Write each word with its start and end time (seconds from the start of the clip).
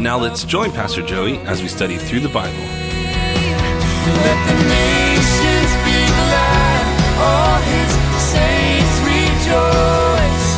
Now 0.00 0.16
let's 0.18 0.44
join 0.44 0.72
Pastor 0.72 1.02
Joey 1.02 1.36
as 1.40 1.60
we 1.60 1.68
study 1.68 1.98
through 1.98 2.20
the 2.20 2.30
Bible. 2.30 2.56
Let 2.56 4.38
the 4.48 4.54
nations 4.64 5.72
be 5.84 6.06
glad, 6.08 6.84
all 7.20 7.60
his 7.68 7.92
saints 8.32 8.96
rejoice, 9.04 10.48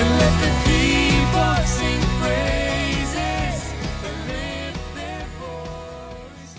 and 0.00 0.08
let 0.18 0.34
the 0.42 0.50
people 0.66 1.54
sing 1.64 2.02
praises 2.18 3.56
lift 4.26 4.82
their 4.96 5.22
voice. 5.38 6.54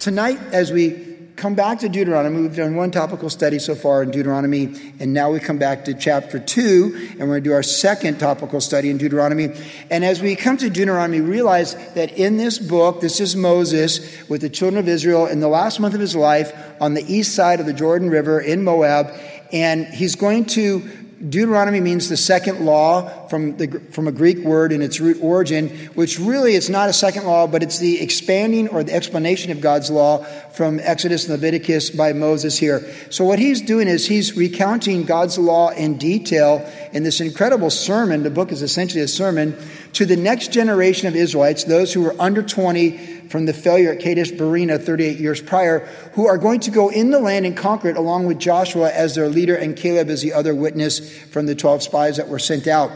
Tonight, 0.00 0.40
as 0.50 0.72
we 0.72 1.11
come 1.42 1.56
back 1.56 1.80
to 1.80 1.88
Deuteronomy, 1.88 2.40
we've 2.40 2.54
done 2.54 2.76
one 2.76 2.92
topical 2.92 3.28
study 3.28 3.58
so 3.58 3.74
far 3.74 4.04
in 4.04 4.12
Deuteronomy, 4.12 4.94
and 5.00 5.12
now 5.12 5.28
we 5.28 5.40
come 5.40 5.58
back 5.58 5.84
to 5.84 5.92
chapter 5.92 6.38
2, 6.38 7.08
and 7.10 7.18
we're 7.18 7.26
going 7.26 7.42
to 7.42 7.50
do 7.50 7.52
our 7.52 7.64
second 7.64 8.20
topical 8.20 8.60
study 8.60 8.90
in 8.90 8.96
Deuteronomy. 8.96 9.52
And 9.90 10.04
as 10.04 10.22
we 10.22 10.36
come 10.36 10.56
to 10.58 10.70
Deuteronomy, 10.70 11.20
realize 11.20 11.74
that 11.94 12.16
in 12.16 12.36
this 12.36 12.60
book, 12.60 13.00
this 13.00 13.18
is 13.18 13.34
Moses 13.34 14.28
with 14.28 14.40
the 14.40 14.48
children 14.48 14.78
of 14.78 14.86
Israel 14.86 15.26
in 15.26 15.40
the 15.40 15.48
last 15.48 15.80
month 15.80 15.94
of 15.94 16.00
his 16.00 16.14
life 16.14 16.52
on 16.80 16.94
the 16.94 17.02
east 17.12 17.34
side 17.34 17.58
of 17.58 17.66
the 17.66 17.72
Jordan 17.72 18.08
River 18.08 18.40
in 18.40 18.62
Moab, 18.62 19.08
and 19.50 19.84
he's 19.86 20.14
going 20.14 20.44
to 20.44 20.88
Deuteronomy 21.28 21.80
means 21.80 22.08
the 22.08 22.16
second 22.16 22.64
law 22.64 23.21
from, 23.32 23.56
the, 23.56 23.80
from 23.92 24.08
a 24.08 24.12
Greek 24.12 24.40
word 24.40 24.72
in 24.72 24.82
its 24.82 25.00
root 25.00 25.16
origin, 25.22 25.70
which 25.94 26.18
really 26.18 26.52
is 26.52 26.68
not 26.68 26.90
a 26.90 26.92
second 26.92 27.24
law, 27.24 27.46
but 27.46 27.62
it's 27.62 27.78
the 27.78 27.98
expanding 27.98 28.68
or 28.68 28.84
the 28.84 28.92
explanation 28.92 29.50
of 29.50 29.62
God's 29.62 29.90
law 29.90 30.18
from 30.50 30.78
Exodus 30.80 31.24
and 31.24 31.32
Leviticus 31.32 31.88
by 31.88 32.12
Moses 32.12 32.58
here. 32.58 32.86
So 33.08 33.24
what 33.24 33.38
he's 33.38 33.62
doing 33.62 33.88
is 33.88 34.06
he's 34.06 34.36
recounting 34.36 35.04
God's 35.04 35.38
law 35.38 35.70
in 35.70 35.96
detail 35.96 36.70
in 36.92 37.04
this 37.04 37.22
incredible 37.22 37.70
sermon. 37.70 38.22
The 38.22 38.28
book 38.28 38.52
is 38.52 38.60
essentially 38.60 39.02
a 39.02 39.08
sermon 39.08 39.56
to 39.94 40.04
the 40.04 40.16
next 40.16 40.52
generation 40.52 41.08
of 41.08 41.16
Israelites, 41.16 41.64
those 41.64 41.90
who 41.90 42.02
were 42.02 42.14
under 42.20 42.42
20 42.42 43.30
from 43.30 43.46
the 43.46 43.54
failure 43.54 43.92
at 43.92 44.00
Kadesh 44.00 44.30
Barnea 44.30 44.78
38 44.78 45.18
years 45.18 45.40
prior, 45.40 45.86
who 46.12 46.26
are 46.26 46.36
going 46.36 46.60
to 46.60 46.70
go 46.70 46.90
in 46.90 47.10
the 47.10 47.18
land 47.18 47.46
and 47.46 47.56
conquer 47.56 47.88
it 47.88 47.96
along 47.96 48.26
with 48.26 48.38
Joshua 48.38 48.90
as 48.90 49.14
their 49.14 49.28
leader 49.28 49.56
and 49.56 49.74
Caleb 49.74 50.10
as 50.10 50.20
the 50.20 50.34
other 50.34 50.54
witness 50.54 51.18
from 51.28 51.46
the 51.46 51.54
12 51.54 51.82
spies 51.82 52.18
that 52.18 52.28
were 52.28 52.38
sent 52.38 52.66
out. 52.66 52.90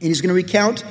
And 0.00 0.08
he's 0.08 0.20
going 0.20 0.28
to 0.28 0.34
recount 0.34 0.84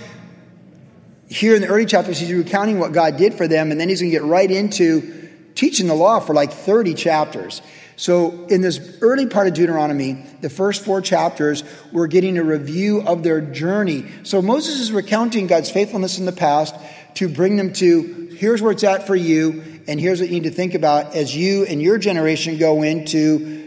here 1.27 1.55
in 1.55 1.61
the 1.61 1.67
early 1.67 1.85
chapters, 1.85 2.19
he's 2.19 2.31
recounting 2.31 2.79
what 2.79 2.91
God 2.91 3.17
did 3.17 3.33
for 3.33 3.47
them, 3.47 3.71
and 3.71 3.79
then 3.79 3.89
he's 3.89 4.01
going 4.01 4.11
to 4.11 4.17
get 4.17 4.25
right 4.25 4.49
into 4.49 5.29
teaching 5.55 5.87
the 5.87 5.95
law 5.95 6.19
for 6.19 6.33
like 6.33 6.51
30 6.51 6.93
chapters. 6.93 7.61
So, 7.97 8.45
in 8.47 8.61
this 8.61 8.97
early 9.01 9.25
part 9.25 9.47
of 9.47 9.53
Deuteronomy, 9.53 10.25
the 10.41 10.49
first 10.49 10.83
four 10.83 11.01
chapters, 11.01 11.63
we're 11.93 12.07
getting 12.07 12.37
a 12.37 12.43
review 12.43 13.01
of 13.01 13.23
their 13.23 13.39
journey. 13.39 14.05
So, 14.23 14.41
Moses 14.41 14.81
is 14.81 14.91
recounting 14.91 15.47
God's 15.47 15.71
faithfulness 15.71 16.19
in 16.19 16.25
the 16.25 16.33
past 16.33 16.75
to 17.15 17.29
bring 17.29 17.55
them 17.55 17.71
to 17.73 18.35
here's 18.35 18.61
where 18.61 18.73
it's 18.73 18.83
at 18.83 19.07
for 19.07 19.15
you, 19.15 19.63
and 19.87 19.97
here's 19.97 20.19
what 20.19 20.27
you 20.27 20.35
need 20.35 20.43
to 20.43 20.51
think 20.51 20.73
about 20.73 21.15
as 21.15 21.33
you 21.33 21.65
and 21.65 21.81
your 21.81 21.97
generation 21.97 22.57
go 22.57 22.83
into 22.83 23.64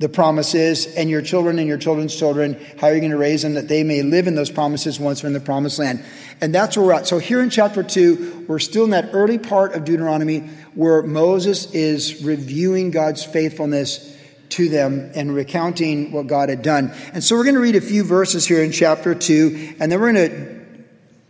the 0.00 0.08
promises 0.08 0.86
and 0.86 1.08
your 1.08 1.22
children 1.22 1.58
and 1.58 1.68
your 1.68 1.78
children's 1.78 2.16
children, 2.16 2.54
how 2.80 2.88
are 2.88 2.90
you're 2.90 3.00
going 3.00 3.12
to 3.12 3.16
raise 3.16 3.42
them 3.42 3.54
that 3.54 3.68
they 3.68 3.84
may 3.84 4.02
live 4.02 4.26
in 4.26 4.34
those 4.34 4.50
promises 4.50 4.98
once 4.98 5.22
we're 5.22 5.28
in 5.28 5.32
the 5.32 5.40
promised 5.40 5.78
land. 5.78 6.04
And 6.40 6.52
that's 6.52 6.76
where 6.76 6.86
we're 6.86 6.92
at. 6.94 7.06
So 7.06 7.18
here 7.18 7.40
in 7.40 7.48
chapter 7.48 7.82
2, 7.82 8.46
we're 8.48 8.58
still 8.58 8.84
in 8.84 8.90
that 8.90 9.10
early 9.12 9.38
part 9.38 9.74
of 9.74 9.84
Deuteronomy 9.84 10.40
where 10.74 11.02
Moses 11.02 11.72
is 11.72 12.24
reviewing 12.24 12.90
God's 12.90 13.24
faithfulness 13.24 14.10
to 14.50 14.68
them 14.68 15.12
and 15.14 15.34
recounting 15.34 16.10
what 16.10 16.26
God 16.26 16.48
had 16.48 16.62
done. 16.62 16.92
And 17.12 17.22
so 17.22 17.36
we're 17.36 17.44
going 17.44 17.54
to 17.54 17.60
read 17.60 17.76
a 17.76 17.80
few 17.80 18.02
verses 18.02 18.46
here 18.46 18.62
in 18.62 18.72
chapter 18.72 19.14
2, 19.14 19.76
and 19.78 19.90
then 19.90 20.00
we're 20.00 20.12
going 20.12 20.30
to 20.30 20.64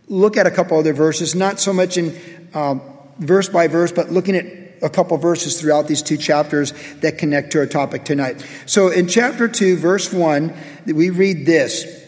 look 0.07 0.37
at 0.37 0.47
a 0.47 0.51
couple 0.51 0.77
other 0.77 0.93
verses, 0.93 1.35
not 1.35 1.59
so 1.59 1.71
much 1.71 1.97
in 1.97 2.15
um, 2.53 2.81
verse 3.19 3.49
by 3.49 3.67
verse, 3.67 3.91
but 3.91 4.11
looking 4.11 4.35
at 4.35 4.64
a 4.85 4.89
couple 4.89 5.17
verses 5.17 5.59
throughout 5.59 5.87
these 5.87 6.03
two 6.03 6.15
chapters 6.15 6.73
that 7.01 7.17
connect 7.17 7.51
to 7.51 7.59
our 7.59 7.65
topic 7.65 8.05
tonight. 8.05 8.45
So 8.67 8.89
in 8.89 9.07
chapter 9.07 9.47
2, 9.47 9.77
verse 9.77 10.13
1, 10.13 10.53
we 10.85 11.09
read 11.09 11.47
this. 11.47 12.03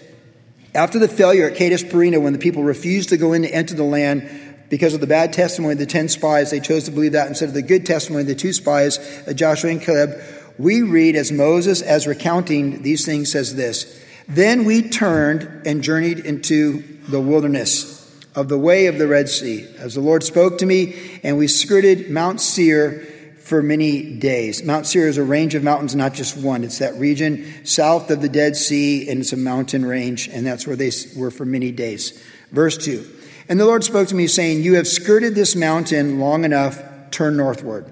After 0.75 0.99
the 0.99 1.07
failure 1.07 1.49
at 1.49 1.55
Kadesh 1.55 1.83
Barnea, 1.83 2.19
when 2.19 2.33
the 2.33 2.39
people 2.39 2.63
refused 2.63 3.09
to 3.09 3.17
go 3.17 3.33
in 3.33 3.41
to 3.41 3.49
enter 3.49 3.73
the 3.73 3.83
land 3.83 4.29
because 4.69 4.93
of 4.93 5.01
the 5.01 5.07
bad 5.07 5.33
testimony 5.33 5.73
of 5.73 5.79
the 5.79 5.88
10 5.88 6.07
spies, 6.09 6.51
they 6.51 6.59
chose 6.59 6.83
to 6.83 6.91
believe 6.91 7.13
that 7.13 7.27
instead 7.27 7.49
of 7.49 7.55
the 7.55 7.63
good 7.63 7.85
testimony 7.85 8.21
of 8.21 8.27
the 8.27 8.35
two 8.35 8.53
spies, 8.53 8.99
uh, 9.27 9.33
Joshua 9.33 9.71
and 9.71 9.81
Caleb. 9.81 10.21
We 10.59 10.81
read 10.81 11.15
as 11.15 11.31
Moses, 11.31 11.81
as 11.81 12.07
recounting 12.07 12.81
these 12.81 13.05
things, 13.05 13.31
says 13.31 13.55
this 13.55 14.03
Then 14.27 14.65
we 14.65 14.88
turned 14.88 15.65
and 15.65 15.81
journeyed 15.83 16.19
into 16.19 16.83
the 17.07 17.21
wilderness 17.21 17.96
of 18.37 18.49
the 18.49 18.57
way 18.57 18.85
of 18.85 18.99
the 18.99 19.07
Red 19.07 19.27
Sea, 19.27 19.65
as 19.79 19.95
the 19.95 19.99
Lord 19.99 20.21
spoke 20.21 20.59
to 20.59 20.65
me, 20.67 21.19
and 21.23 21.39
we 21.39 21.47
skirted 21.47 22.11
Mount 22.11 22.39
Seir 22.39 23.03
for 23.39 23.63
many 23.63 24.13
days. 24.13 24.63
Mount 24.63 24.85
Seir 24.85 25.07
is 25.07 25.17
a 25.17 25.23
range 25.23 25.55
of 25.55 25.63
mountains, 25.63 25.95
not 25.95 26.13
just 26.13 26.37
one. 26.37 26.63
It's 26.63 26.77
that 26.77 26.93
region 26.97 27.65
south 27.65 28.11
of 28.11 28.21
the 28.21 28.29
Dead 28.29 28.55
Sea, 28.55 29.09
and 29.09 29.21
it's 29.21 29.33
a 29.33 29.37
mountain 29.37 29.83
range, 29.83 30.29
and 30.29 30.45
that's 30.45 30.67
where 30.67 30.75
they 30.75 30.91
were 31.15 31.31
for 31.31 31.45
many 31.45 31.71
days. 31.71 32.23
Verse 32.51 32.77
2 32.77 33.09
And 33.49 33.59
the 33.59 33.65
Lord 33.65 33.83
spoke 33.83 34.07
to 34.09 34.15
me, 34.15 34.27
saying, 34.27 34.61
You 34.61 34.75
have 34.75 34.87
skirted 34.87 35.33
this 35.33 35.55
mountain 35.55 36.19
long 36.19 36.45
enough, 36.45 36.79
turn 37.09 37.37
northward. 37.37 37.91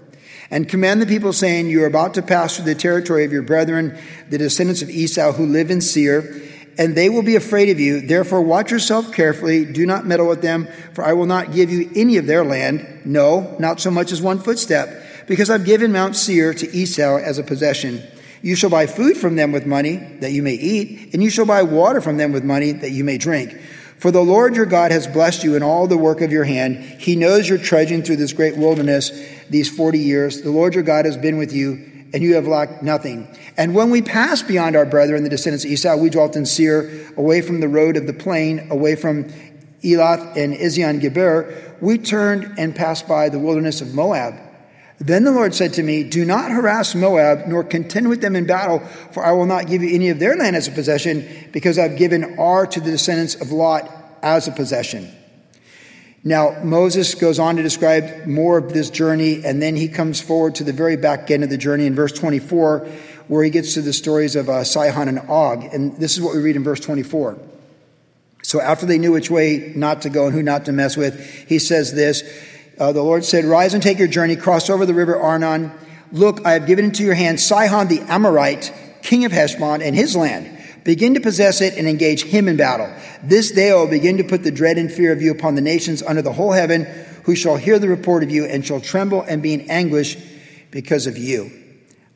And 0.52 0.70
command 0.70 1.02
the 1.02 1.08
people, 1.08 1.34
saying, 1.34 1.72
You 1.72 1.82
are 1.86 1.88
about 1.88 2.14
to 2.14 2.22
pass 2.22 2.56
through 2.56 2.66
the 2.66 2.76
territory 2.76 3.26
of 3.26 3.32
your 3.32 3.42
brethren, 3.42 3.98
the 4.30 4.38
descendants 4.38 4.84
of 4.84 4.92
Esau, 4.92 5.32
who 5.32 5.48
live 5.48 5.72
in 5.72 5.82
Seir 5.82 6.22
and 6.78 6.96
they 6.96 7.10
will 7.10 7.24
be 7.24 7.36
afraid 7.36 7.70
of 7.70 7.80
you. 7.80 8.02
Therefore, 8.02 8.42
watch 8.42 8.72
yourself 8.72 9.14
carefully. 9.14 9.66
Do 9.66 9.86
not 9.86 10.06
meddle 10.06 10.28
with 10.28 10.42
them, 10.42 10.68
for 10.94 11.04
I 11.04 11.14
will 11.14 11.26
not 11.26 11.54
give 11.54 11.70
you 11.70 11.90
any 11.96 12.18
of 12.18 12.28
their 12.28 12.44
land. 12.44 13.02
No, 13.06 13.56
not 13.60 13.80
so 13.80 13.92
much 13.92 14.12
as 14.12 14.22
one 14.22 14.40
footstep, 14.40 15.04
because 15.28 15.50
I've 15.50 15.66
given 15.66 15.92
Mount 15.92 16.16
Seir 16.16 16.54
to 16.54 16.76
Esau 16.76 17.18
as 17.18 17.38
a 17.38 17.44
possession. 17.44 18.04
You 18.42 18.56
shall 18.56 18.70
buy 18.70 18.86
food 18.86 19.18
from 19.18 19.36
them 19.36 19.52
with 19.52 19.66
money 19.66 19.96
that 20.20 20.32
you 20.32 20.44
may 20.44 20.54
eat, 20.54 21.14
and 21.14 21.24
you 21.24 21.30
shall 21.30 21.46
buy 21.46 21.64
water 21.64 22.02
from 22.02 22.18
them 22.18 22.32
with 22.32 22.44
money 22.44 22.74
that 22.74 22.92
you 22.92 23.04
may 23.04 23.18
drink. 23.18 23.60
For 23.98 24.12
the 24.12 24.22
Lord 24.22 24.56
your 24.56 24.66
God 24.66 24.92
has 24.92 25.08
blessed 25.08 25.44
you 25.44 25.56
in 25.56 25.64
all 25.64 25.88
the 25.88 25.98
work 25.98 26.22
of 26.22 26.32
your 26.32 26.44
hand. 26.44 26.78
He 26.78 27.16
knows 27.16 27.48
you're 27.48 27.58
trudging 27.58 28.04
through 28.04 28.18
this 28.18 28.34
great 28.34 28.58
wilderness 28.58 29.10
these 29.50 29.76
40 29.76 30.00
years. 30.00 30.42
The 30.42 30.52
Lord 30.52 30.76
your 30.76 30.84
God 30.84 31.06
has 31.06 31.18
been 31.18 31.38
with 31.38 31.54
you 31.54 31.95
and 32.16 32.24
you 32.24 32.36
have 32.36 32.48
lacked 32.48 32.82
nothing. 32.82 33.28
And 33.58 33.76
when 33.76 33.90
we 33.90 34.02
passed 34.02 34.48
beyond 34.48 34.78
our 34.78 34.86
brethren, 34.86 35.24
the 35.24 35.30
descendants 35.30 35.66
of 35.66 35.72
Esau, 35.72 35.98
we 35.98 36.10
dwelt 36.10 36.38
in 36.38 36.46
Seir, 36.46 36.90
away 37.18 37.42
from 37.42 37.60
the 37.60 37.68
road 37.68 37.98
of 37.98 38.08
the 38.08 38.14
plain, 38.14 38.72
away 38.72 38.96
from 38.96 39.26
Elath 39.84 40.38
and 40.38 40.54
Ezion 40.54 41.02
Geber. 41.02 41.54
We 41.82 41.98
turned 41.98 42.58
and 42.58 42.74
passed 42.74 43.06
by 43.06 43.28
the 43.28 43.38
wilderness 43.38 43.82
of 43.82 43.94
Moab. 43.94 44.36
Then 44.98 45.26
the 45.26 45.32
Lord 45.34 45.54
said 45.54 45.74
to 45.74 45.84
me, 45.84 46.06
Do 46.06 46.24
not 46.24 46.52
harass 46.52 46.96
Moab, 46.96 47.48
nor 47.48 47.66
contend 47.66 48.08
with 48.08 48.22
them 48.22 48.38
in 48.38 48.46
battle, 48.46 48.80
for 49.12 49.26
I 49.26 49.34
will 49.34 49.46
not 49.46 49.68
give 49.68 49.84
you 49.84 49.94
any 49.94 50.08
of 50.08 50.18
their 50.18 50.38
land 50.38 50.56
as 50.56 50.70
a 50.70 50.72
possession, 50.72 51.28
because 51.52 51.78
I've 51.78 51.98
given 51.98 52.40
Ar 52.40 52.66
to 52.66 52.80
the 52.80 52.92
descendants 52.92 53.36
of 53.36 53.52
Lot 53.52 53.92
as 54.24 54.48
a 54.48 54.54
possession. 54.54 55.12
Now, 56.28 56.60
Moses 56.64 57.14
goes 57.14 57.38
on 57.38 57.56
to 57.58 57.62
describe 57.62 58.26
more 58.26 58.58
of 58.58 58.74
this 58.74 58.90
journey, 58.90 59.46
and 59.46 59.62
then 59.62 59.76
he 59.76 59.88
comes 59.88 60.20
forward 60.20 60.56
to 60.56 60.64
the 60.64 60.74
very 60.74 60.98
back 60.98 61.30
end 61.30 61.44
of 61.44 61.52
the 61.52 61.58
journey 61.58 61.86
in 61.86 61.94
verse 61.94 62.12
24, 62.12 62.80
where 63.28 63.44
he 63.44 63.52
gets 63.52 63.76
to 63.76 63.84
the 63.84 63.94
stories 63.94 64.36
of 64.36 64.50
uh, 64.50 64.64
Sihon 64.64 65.08
and 65.08 65.20
Og. 65.30 65.66
And 65.66 65.96
this 65.98 66.18
is 66.18 66.24
what 66.24 66.34
we 66.34 66.42
read 66.42 66.56
in 66.56 66.64
verse 66.64 66.80
24. 66.80 67.38
So, 68.42 68.60
after 68.60 68.88
they 68.88 68.98
knew 68.98 69.12
which 69.12 69.30
way 69.30 69.72
not 69.76 70.02
to 70.02 70.10
go 70.10 70.26
and 70.26 70.34
who 70.34 70.42
not 70.42 70.66
to 70.66 70.72
mess 70.72 70.98
with, 70.98 71.24
he 71.48 71.60
says 71.60 71.94
this 71.94 72.24
uh, 72.80 72.92
The 72.92 73.04
Lord 73.04 73.24
said, 73.24 73.46
Rise 73.46 73.76
and 73.76 73.84
take 73.84 74.00
your 74.00 74.08
journey, 74.08 74.36
cross 74.36 74.68
over 74.72 74.88
the 74.88 74.96
river 74.96 75.16
Arnon. 75.16 75.72
Look, 76.12 76.44
I 76.44 76.54
have 76.54 76.66
given 76.66 76.86
into 76.86 77.04
your 77.04 77.14
hand 77.14 77.40
Sihon 77.40 77.88
the 77.88 78.02
Amorite, 78.02 78.74
king 79.04 79.26
of 79.26 79.32
Heshbon, 79.32 79.84
and 79.84 79.96
his 79.96 80.16
land. 80.16 80.55
Begin 80.86 81.16
to 81.16 81.20
possess 81.20 81.62
it 81.62 81.78
and 81.78 81.88
engage 81.88 82.24
him 82.24 82.48
in 82.48 82.58
battle. 82.58 82.94
This 83.24 83.52
day 83.52 83.72
I 83.72 83.76
will 83.76 83.88
begin 83.88 84.18
to 84.18 84.24
put 84.24 84.44
the 84.44 84.52
dread 84.52 84.78
and 84.78 84.92
fear 84.92 85.12
of 85.12 85.20
you 85.20 85.32
upon 85.32 85.56
the 85.56 85.62
nations 85.62 86.04
under 86.04 86.22
the 86.22 86.32
whole 86.32 86.52
heaven, 86.52 86.86
who 87.24 87.36
shall 87.36 87.58
hear 87.58 87.80
the 87.80 87.90
report 87.90 88.22
of 88.22 88.30
you 88.30 88.46
and 88.46 88.64
shall 88.64 88.80
tremble 88.80 89.24
and 89.24 89.42
be 89.42 89.56
in 89.56 89.62
anguish 89.62 90.16
because 90.70 91.08
of 91.08 91.18
you. 91.18 91.52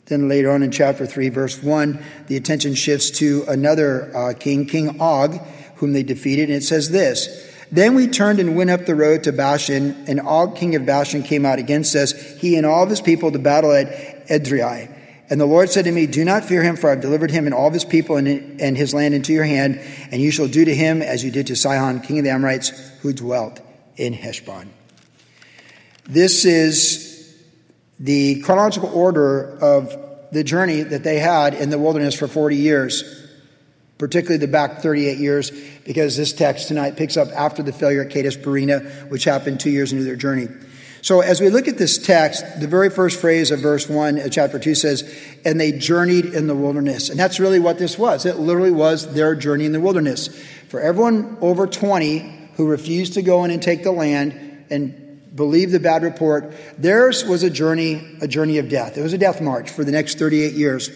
Then 0.06 0.30
later 0.30 0.51
on 0.51 0.62
in 0.62 0.69
chapter 0.69 1.07
3, 1.07 1.30
verse 1.30 1.63
1, 1.63 2.00
the 2.27 2.38
attention 2.38 2.75
shifts 2.75 3.10
to 3.18 3.44
another 3.48 4.16
uh, 4.16 4.33
king, 4.33 4.68
King 4.68 5.01
Og, 5.01 5.39
whom 5.77 5.94
they 5.94 6.04
defeated. 6.04 6.50
And 6.50 6.57
it 6.57 6.63
says 6.63 6.92
this 6.92 7.51
Then 7.71 7.95
we 7.95 8.06
turned 8.06 8.39
and 8.39 8.56
went 8.56 8.69
up 8.69 8.86
the 8.86 8.95
road 8.95 9.24
to 9.24 9.31
Bashan, 9.31 10.06
and 10.07 10.21
Og, 10.21 10.56
king 10.56 10.75
of 10.75 10.86
Bashan, 10.86 11.24
came 11.24 11.44
out 11.44 11.57
against 11.57 11.95
us, 11.95 12.12
he 12.38 12.56
and 12.56 12.68
all 12.68 12.83
of 12.83 12.89
his 12.92 13.01
people, 13.01 13.31
to 13.31 13.39
battle 13.39 13.71
at 13.71 14.27
Edrei. 14.27 14.95
And 15.30 15.40
the 15.40 15.46
Lord 15.46 15.70
said 15.70 15.86
to 15.86 15.92
me, 15.92 16.08
Do 16.08 16.26
not 16.26 16.44
fear 16.44 16.64
him, 16.64 16.76
for 16.76 16.88
I 16.88 16.92
have 16.92 17.02
delivered 17.02 17.30
him 17.30 17.46
and 17.46 17.54
all 17.54 17.68
of 17.68 17.74
his 17.74 17.86
people 17.86 18.18
and, 18.18 18.60
and 18.60 18.76
his 18.76 18.94
land 18.94 19.14
into 19.14 19.31
your 19.31 19.44
hand, 19.44 19.80
and 20.12 20.22
you 20.22 20.31
shall 20.31 20.48
do 20.48 20.66
to 20.66 20.74
him 20.74 21.02
as 21.02 21.24
you 21.24 21.30
did 21.30 21.48
to 21.48 21.56
Sihon, 21.56 22.02
king 22.02 22.20
of 22.20 22.26
the 22.26 22.31
Amorites, 22.31 22.70
who 23.02 23.14
dwelt 23.14 23.60
in 23.96 24.14
Heshbon. 24.14 24.72
This 26.06 26.46
is 26.46 27.38
the 28.00 28.42
chronological 28.42 28.90
order 28.90 29.58
of 29.62 29.96
the 30.31 30.44
journey 30.44 30.81
that 30.81 31.04
they 31.04 31.20
had 31.20 31.54
in 31.54 31.70
the 31.70 31.78
wilderness 31.78 32.16
for 32.16 32.28
40 32.28 32.56
years, 32.56 33.04
particularly 34.00 34.38
the 34.38 34.48
back 34.48 34.80
38 34.80 35.18
years, 35.20 35.52
because 35.86 36.18
this 36.18 36.34
text 36.34 36.68
tonight 36.70 36.98
picks 36.98 37.18
up 37.18 37.28
after 37.30 37.62
the 37.62 37.74
failure 37.74 38.02
at 38.04 38.10
Kadesh 38.10 38.38
Barnea, 38.38 38.80
which 39.10 39.26
happened 39.26 39.60
two 39.60 39.70
years 39.70 39.92
into 39.92 40.04
their 40.04 40.16
journey. 40.16 40.48
So 41.01 41.22
as 41.22 41.40
we 41.40 41.50
look 41.50 41.68
at 41.68 41.78
this 41.78 41.98
text, 41.98 42.44
the 42.60 42.68
very 42.68 42.90
first 42.90 43.19
phrase 43.19 43.51
of 43.51 43.60
verse 43.60 43.88
1 43.88 44.19
of 44.19 44.31
chapter 44.31 44.60
2 44.60 44.75
says, 44.75 45.10
and 45.46 45.60
they 45.60 45.72
journeyed 45.72 46.25
in 46.25 46.48
the 46.48 46.56
wilderness. 46.56 47.10
And 47.10 47.19
that's 47.19 47.40
really 47.40 47.60
what 47.60 47.78
this 47.78 47.98
was. 47.98 48.25
It 48.25 48.38
literally 48.38 48.72
was 48.72 49.13
their 49.13 49.36
journey 49.36 49.66
in 49.66 49.72
the 49.72 49.80
wilderness. 49.80 50.28
For 50.68 50.80
everyone 50.80 51.38
over 51.42 51.68
20 51.68 52.50
who 52.56 52.68
refused 52.68 53.13
to 53.13 53.22
go 53.22 53.44
in 53.46 53.51
and 53.51 53.62
take 53.62 53.84
the 53.84 53.92
land 53.92 54.66
and 54.69 55.36
believe 55.36 55.72
the 55.72 55.80
bad 55.80 56.04
report, 56.04 56.54
theirs 56.78 57.24
was 57.24 57.44
a 57.44 57.50
journey, 57.50 58.18
a 58.22 58.28
journey 58.28 58.57
of 58.57 58.68
death. 58.68 58.98
It 58.98 59.02
was 59.02 59.13
a 59.13 59.18
death 59.18 59.42
march 59.42 59.69
for 59.69 59.84
the 59.84 59.92
next 59.92 60.19
38 60.19 60.54
years. 60.54 60.90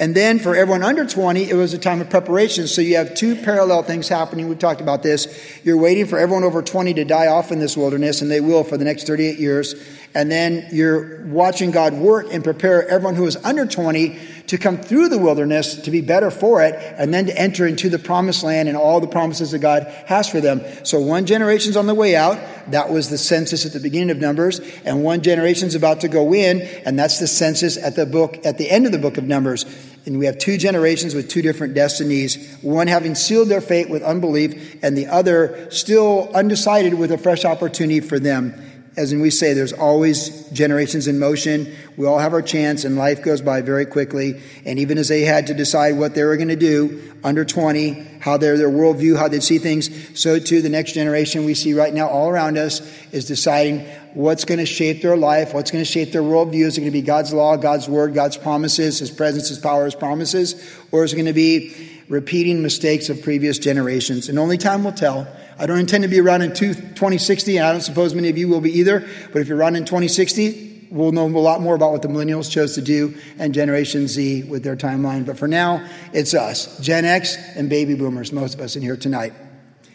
And 0.00 0.14
then 0.14 0.38
for 0.38 0.56
everyone 0.56 0.82
under 0.82 1.04
20, 1.04 1.50
it 1.50 1.54
was 1.54 1.74
a 1.74 1.78
time 1.78 2.00
of 2.00 2.08
preparation. 2.08 2.66
So 2.66 2.80
you 2.80 2.96
have 2.96 3.14
two 3.14 3.36
parallel 3.36 3.82
things 3.82 4.08
happening. 4.08 4.48
We've 4.48 4.58
talked 4.58 4.80
about 4.80 5.02
this. 5.02 5.60
You're 5.62 5.76
waiting 5.76 6.06
for 6.06 6.18
everyone 6.18 6.42
over 6.42 6.62
20 6.62 6.94
to 6.94 7.04
die 7.04 7.26
off 7.26 7.52
in 7.52 7.58
this 7.58 7.76
wilderness, 7.76 8.22
and 8.22 8.30
they 8.30 8.40
will 8.40 8.64
for 8.64 8.78
the 8.78 8.84
next 8.86 9.06
38 9.06 9.38
years. 9.38 9.74
And 10.14 10.32
then 10.32 10.66
you're 10.72 11.26
watching 11.26 11.70
God 11.70 11.92
work 11.92 12.32
and 12.32 12.42
prepare 12.42 12.88
everyone 12.88 13.14
who 13.14 13.26
is 13.26 13.36
under 13.44 13.66
20 13.66 14.18
to 14.50 14.58
come 14.58 14.76
through 14.76 15.08
the 15.08 15.16
wilderness 15.16 15.76
to 15.76 15.92
be 15.92 16.00
better 16.00 16.28
for 16.28 16.60
it, 16.60 16.74
and 16.98 17.14
then 17.14 17.26
to 17.26 17.40
enter 17.40 17.68
into 17.68 17.88
the 17.88 18.00
promised 18.00 18.42
land 18.42 18.68
and 18.68 18.76
all 18.76 19.00
the 19.00 19.06
promises 19.06 19.52
that 19.52 19.60
God 19.60 19.84
has 20.06 20.28
for 20.28 20.40
them. 20.40 20.60
So 20.82 20.98
one 20.98 21.24
generation's 21.24 21.76
on 21.76 21.86
the 21.86 21.94
way 21.94 22.16
out. 22.16 22.36
That 22.72 22.90
was 22.90 23.10
the 23.10 23.16
census 23.16 23.64
at 23.64 23.72
the 23.72 23.78
beginning 23.78 24.10
of 24.10 24.18
Numbers. 24.18 24.58
And 24.84 25.04
one 25.04 25.22
generation's 25.22 25.76
about 25.76 26.00
to 26.00 26.08
go 26.08 26.34
in, 26.34 26.62
and 26.84 26.98
that's 26.98 27.20
the 27.20 27.28
census 27.28 27.76
at 27.76 27.94
the 27.94 28.06
book, 28.06 28.44
at 28.44 28.58
the 28.58 28.68
end 28.68 28.86
of 28.86 28.92
the 28.92 28.98
book 28.98 29.18
of 29.18 29.24
Numbers. 29.24 29.66
And 30.04 30.18
we 30.18 30.26
have 30.26 30.38
two 30.38 30.58
generations 30.58 31.14
with 31.14 31.28
two 31.28 31.42
different 31.42 31.74
destinies, 31.74 32.58
one 32.60 32.88
having 32.88 33.14
sealed 33.14 33.50
their 33.50 33.60
fate 33.60 33.88
with 33.88 34.02
unbelief, 34.02 34.82
and 34.82 34.98
the 34.98 35.06
other 35.06 35.70
still 35.70 36.28
undecided 36.34 36.94
with 36.94 37.12
a 37.12 37.18
fresh 37.18 37.44
opportunity 37.44 38.00
for 38.00 38.18
them 38.18 38.69
as 38.96 39.14
we 39.14 39.30
say, 39.30 39.54
there's 39.54 39.72
always 39.72 40.48
generations 40.50 41.06
in 41.06 41.18
motion. 41.18 41.72
We 41.96 42.06
all 42.06 42.18
have 42.18 42.32
our 42.32 42.42
chance, 42.42 42.84
and 42.84 42.96
life 42.96 43.22
goes 43.22 43.40
by 43.40 43.60
very 43.60 43.86
quickly. 43.86 44.40
And 44.66 44.78
even 44.78 44.98
as 44.98 45.08
they 45.08 45.22
had 45.22 45.46
to 45.46 45.54
decide 45.54 45.96
what 45.96 46.14
they 46.14 46.24
were 46.24 46.36
going 46.36 46.48
to 46.48 46.56
do 46.56 47.14
under 47.22 47.44
20, 47.44 47.90
how 48.20 48.36
their, 48.36 48.58
their 48.58 48.68
worldview, 48.68 49.16
how 49.16 49.28
they 49.28 49.40
see 49.40 49.58
things, 49.58 50.18
so 50.18 50.38
too 50.38 50.60
the 50.60 50.68
next 50.68 50.92
generation 50.92 51.44
we 51.44 51.54
see 51.54 51.72
right 51.72 51.94
now 51.94 52.08
all 52.08 52.28
around 52.28 52.58
us 52.58 52.80
is 53.12 53.26
deciding 53.26 53.86
what's 54.14 54.44
going 54.44 54.58
to 54.58 54.66
shape 54.66 55.02
their 55.02 55.16
life, 55.16 55.54
what's 55.54 55.70
going 55.70 55.84
to 55.84 55.90
shape 55.90 56.10
their 56.10 56.22
worldview. 56.22 56.66
Is 56.66 56.76
it 56.76 56.80
going 56.80 56.90
to 56.90 56.98
be 56.98 57.02
God's 57.02 57.32
law, 57.32 57.56
God's 57.56 57.88
word, 57.88 58.12
God's 58.12 58.36
promises, 58.36 58.98
His 58.98 59.10
presence, 59.10 59.48
His 59.48 59.58
power, 59.58 59.84
His 59.84 59.94
promises? 59.94 60.68
Or 60.90 61.04
is 61.04 61.12
it 61.12 61.16
going 61.16 61.26
to 61.26 61.32
be 61.32 61.99
repeating 62.10 62.60
mistakes 62.60 63.08
of 63.08 63.22
previous 63.22 63.58
generations? 63.58 64.28
And 64.28 64.38
only 64.38 64.58
time 64.58 64.84
will 64.84 64.92
tell. 64.92 65.26
I 65.58 65.64
don't 65.64 65.78
intend 65.78 66.02
to 66.02 66.08
be 66.08 66.20
around 66.20 66.42
in 66.42 66.52
2060, 66.52 67.56
and 67.56 67.66
I 67.66 67.72
don't 67.72 67.80
suppose 67.80 68.14
many 68.14 68.28
of 68.28 68.36
you 68.36 68.48
will 68.48 68.60
be 68.60 68.78
either. 68.78 69.08
But 69.32 69.40
if 69.40 69.48
you're 69.48 69.56
around 69.56 69.76
in 69.76 69.86
2060, 69.86 70.88
we'll 70.90 71.12
know 71.12 71.26
a 71.26 71.28
lot 71.28 71.60
more 71.60 71.74
about 71.74 71.92
what 71.92 72.02
the 72.02 72.08
millennials 72.08 72.50
chose 72.50 72.74
to 72.74 72.82
do 72.82 73.16
and 73.38 73.54
Generation 73.54 74.08
Z 74.08 74.44
with 74.44 74.62
their 74.62 74.76
timeline. 74.76 75.24
But 75.24 75.38
for 75.38 75.48
now, 75.48 75.88
it's 76.12 76.34
us, 76.34 76.78
Gen 76.80 77.04
X 77.04 77.36
and 77.56 77.70
baby 77.70 77.94
boomers, 77.94 78.32
most 78.32 78.54
of 78.54 78.60
us 78.60 78.76
in 78.76 78.82
here 78.82 78.96
tonight. 78.96 79.32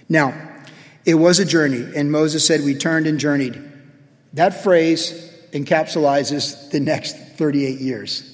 Now, 0.08 0.34
it 1.06 1.16
was 1.16 1.40
a 1.40 1.46
journey, 1.46 1.86
and 1.96 2.12
Moses 2.12 2.46
said, 2.46 2.62
We 2.64 2.76
turned 2.76 3.06
and 3.06 3.20
journeyed. 3.20 3.62
That 4.34 4.64
phrase 4.64 5.32
encapsulates 5.52 6.72
the 6.72 6.80
next 6.80 7.18
38 7.38 7.80
years. 7.80 8.32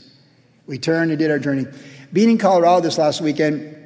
We 0.67 0.77
turned 0.77 1.11
and 1.11 1.19
did 1.19 1.31
our 1.31 1.39
journey. 1.39 1.65
Being 2.13 2.31
in 2.31 2.37
Colorado 2.37 2.81
this 2.81 2.97
last 2.97 3.21
weekend, 3.21 3.81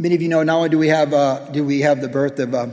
Many 0.00 0.14
of 0.14 0.22
you 0.22 0.28
know 0.28 0.42
not 0.42 0.56
only 0.56 0.70
do 0.70 0.78
we 0.78 0.88
have, 0.88 1.12
uh, 1.12 1.46
do 1.50 1.62
we 1.62 1.80
have 1.80 2.00
the 2.00 2.08
birth 2.08 2.38
of 2.38 2.54
uh, 2.54 2.68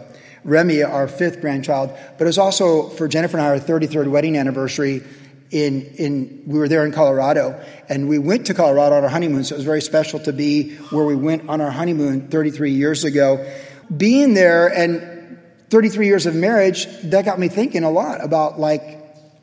Remy, 0.45 0.81
our 0.83 1.09
fifth 1.09 1.41
grandchild, 1.41 1.91
but 2.17 2.25
it's 2.25 2.37
also 2.37 2.87
for 2.87 3.09
Jennifer 3.09 3.35
and 3.35 3.45
I 3.45 3.49
our 3.49 3.59
33rd 3.59 4.07
wedding 4.07 4.37
anniversary. 4.37 5.03
In, 5.51 5.81
in 5.97 6.43
we 6.45 6.57
were 6.57 6.69
there 6.69 6.85
in 6.85 6.93
Colorado, 6.93 7.61
and 7.89 8.07
we 8.07 8.17
went 8.17 8.47
to 8.47 8.53
Colorado 8.53 8.95
on 8.95 9.03
our 9.03 9.09
honeymoon. 9.09 9.43
So 9.43 9.55
it 9.55 9.57
was 9.57 9.65
very 9.65 9.81
special 9.81 10.21
to 10.21 10.31
be 10.31 10.75
where 10.89 11.03
we 11.03 11.17
went 11.17 11.49
on 11.49 11.59
our 11.59 11.69
honeymoon 11.69 12.29
33 12.29 12.71
years 12.71 13.03
ago. 13.03 13.45
Being 13.95 14.33
there 14.33 14.67
and 14.67 15.37
33 15.69 16.07
years 16.07 16.27
of 16.27 16.33
marriage, 16.33 16.87
that 17.03 17.25
got 17.25 17.39
me 17.39 17.49
thinking 17.49 17.83
a 17.83 17.91
lot 17.91 18.23
about 18.23 18.57
like 18.57 18.81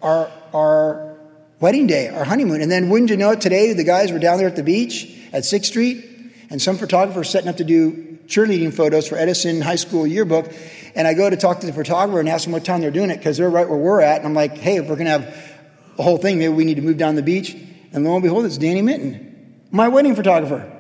our 0.00 0.32
our 0.54 1.13
wedding 1.60 1.86
day, 1.86 2.08
our 2.08 2.24
honeymoon. 2.24 2.60
And 2.60 2.70
then 2.70 2.88
wouldn't 2.88 3.10
you 3.10 3.16
know 3.16 3.32
it, 3.32 3.40
today 3.40 3.72
the 3.72 3.84
guys 3.84 4.12
were 4.12 4.18
down 4.18 4.38
there 4.38 4.46
at 4.48 4.56
the 4.56 4.62
beach 4.62 5.16
at 5.32 5.44
Sixth 5.44 5.70
Street 5.70 6.04
and 6.50 6.60
some 6.60 6.76
photographers 6.76 7.30
setting 7.30 7.48
up 7.48 7.56
to 7.56 7.64
do 7.64 8.18
cheerleading 8.26 8.72
photos 8.72 9.08
for 9.08 9.16
Edison 9.16 9.60
High 9.60 9.76
School 9.76 10.06
yearbook. 10.06 10.52
And 10.94 11.06
I 11.06 11.14
go 11.14 11.28
to 11.28 11.36
talk 11.36 11.60
to 11.60 11.66
the 11.66 11.72
photographer 11.72 12.20
and 12.20 12.28
ask 12.28 12.44
them 12.44 12.52
what 12.52 12.64
time 12.64 12.80
they're 12.80 12.90
doing 12.90 13.10
it 13.10 13.16
because 13.18 13.36
they're 13.36 13.50
right 13.50 13.68
where 13.68 13.78
we're 13.78 14.00
at. 14.00 14.18
And 14.18 14.26
I'm 14.26 14.34
like, 14.34 14.56
hey, 14.56 14.76
if 14.76 14.88
we're 14.88 14.96
going 14.96 15.06
to 15.06 15.18
have 15.18 15.54
the 15.96 16.02
whole 16.02 16.18
thing, 16.18 16.38
maybe 16.38 16.52
we 16.52 16.64
need 16.64 16.76
to 16.76 16.82
move 16.82 16.98
down 16.98 17.14
the 17.14 17.22
beach. 17.22 17.54
And 17.92 18.04
lo 18.04 18.14
and 18.14 18.22
behold, 18.22 18.44
it's 18.44 18.58
Danny 18.58 18.82
Minton, 18.82 19.60
my 19.70 19.88
wedding 19.88 20.14
photographer. 20.14 20.70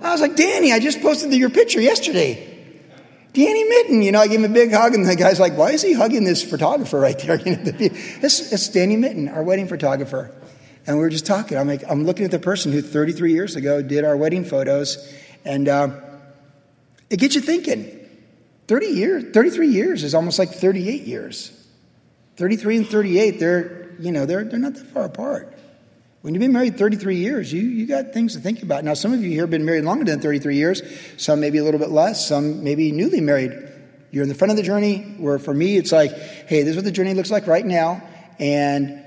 I 0.00 0.12
was 0.12 0.20
like, 0.20 0.36
Danny, 0.36 0.72
I 0.72 0.78
just 0.78 1.02
posted 1.02 1.32
your 1.32 1.50
picture 1.50 1.80
yesterday. 1.80 2.47
Danny 3.32 3.64
Minton, 3.64 4.02
you 4.02 4.12
know, 4.12 4.20
I 4.20 4.26
gave 4.26 4.40
him 4.40 4.50
a 4.50 4.54
big 4.54 4.72
hug, 4.72 4.94
and 4.94 5.06
the 5.06 5.14
guy's 5.14 5.38
like, 5.38 5.56
why 5.56 5.72
is 5.72 5.82
he 5.82 5.92
hugging 5.92 6.24
this 6.24 6.42
photographer 6.42 6.98
right 6.98 7.18
there? 7.18 7.36
You 7.44 7.56
know, 7.56 7.72
it's, 7.78 8.52
it's 8.52 8.68
Danny 8.68 8.96
Minton, 8.96 9.28
our 9.28 9.42
wedding 9.42 9.68
photographer. 9.68 10.34
And 10.86 10.96
we 10.96 11.02
were 11.02 11.10
just 11.10 11.26
talking. 11.26 11.58
I'm 11.58 11.68
like, 11.68 11.82
I'm 11.88 12.04
looking 12.04 12.24
at 12.24 12.30
the 12.30 12.38
person 12.38 12.72
who 12.72 12.80
33 12.80 13.32
years 13.32 13.56
ago 13.56 13.82
did 13.82 14.04
our 14.04 14.16
wedding 14.16 14.44
photos, 14.44 15.12
and 15.44 15.68
uh, 15.68 16.00
it 17.10 17.18
gets 17.18 17.34
you 17.34 17.40
thinking. 17.40 17.94
30 18.68 18.86
years, 18.86 19.24
33 19.32 19.68
years 19.68 20.02
is 20.02 20.14
almost 20.14 20.38
like 20.38 20.50
38 20.50 21.02
years. 21.02 21.52
33 22.36 22.76
and 22.78 22.86
38, 22.86 23.40
they're, 23.40 23.92
you 23.98 24.12
know, 24.12 24.24
they're, 24.24 24.44
they're 24.44 24.58
not 24.58 24.74
that 24.74 24.86
far 24.86 25.04
apart. 25.04 25.57
When 26.20 26.34
you've 26.34 26.40
been 26.40 26.52
married 26.52 26.76
33 26.76 27.16
years, 27.16 27.52
you, 27.52 27.62
you 27.62 27.86
got 27.86 28.12
things 28.12 28.34
to 28.34 28.40
think 28.40 28.62
about. 28.62 28.82
Now, 28.82 28.94
some 28.94 29.12
of 29.12 29.22
you 29.22 29.30
here 29.30 29.42
have 29.42 29.50
been 29.50 29.64
married 29.64 29.84
longer 29.84 30.04
than 30.04 30.20
33 30.20 30.56
years, 30.56 30.82
some 31.16 31.38
maybe 31.38 31.58
a 31.58 31.64
little 31.64 31.78
bit 31.78 31.90
less, 31.90 32.26
some 32.26 32.64
maybe 32.64 32.90
newly 32.90 33.20
married. 33.20 33.52
You're 34.10 34.24
in 34.24 34.28
the 34.28 34.34
front 34.34 34.50
of 34.50 34.56
the 34.56 34.64
journey, 34.64 34.98
where 35.18 35.38
for 35.38 35.54
me, 35.54 35.76
it's 35.76 35.92
like, 35.92 36.10
hey, 36.10 36.62
this 36.62 36.70
is 36.70 36.76
what 36.76 36.84
the 36.84 36.92
journey 36.92 37.14
looks 37.14 37.30
like 37.30 37.46
right 37.46 37.64
now, 37.64 38.02
and 38.40 39.04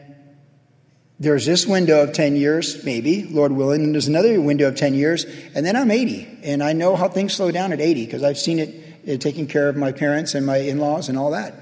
there's 1.20 1.46
this 1.46 1.68
window 1.68 2.02
of 2.02 2.14
10 2.14 2.38
years, 2.38 2.84
maybe, 2.86 3.26
Lord 3.26 3.52
willing, 3.52 3.84
and 3.84 3.94
there's 3.94 4.08
another 4.08 4.40
window 4.40 4.70
of 4.70 4.76
10 4.76 4.94
years, 4.94 5.26
and 5.54 5.66
then 5.66 5.76
I'm 5.76 5.92
80. 5.92 6.40
And 6.44 6.64
I 6.64 6.74
know 6.74 6.96
how 6.96 7.10
things 7.10 7.34
slow 7.34 7.52
down 7.52 7.74
at 7.74 7.82
80 7.82 8.06
because 8.06 8.24
I've 8.24 8.40
seen 8.40 8.58
it, 8.58 8.70
it 9.06 9.22
taking 9.22 9.48
care 9.48 9.70
of 9.70 9.76
my 9.76 9.92
parents 9.92 10.34
and 10.34 10.46
my 10.46 10.58
in 10.58 10.80
laws 10.80 11.10
and 11.10 11.18
all 11.18 11.32
that. 11.32 11.54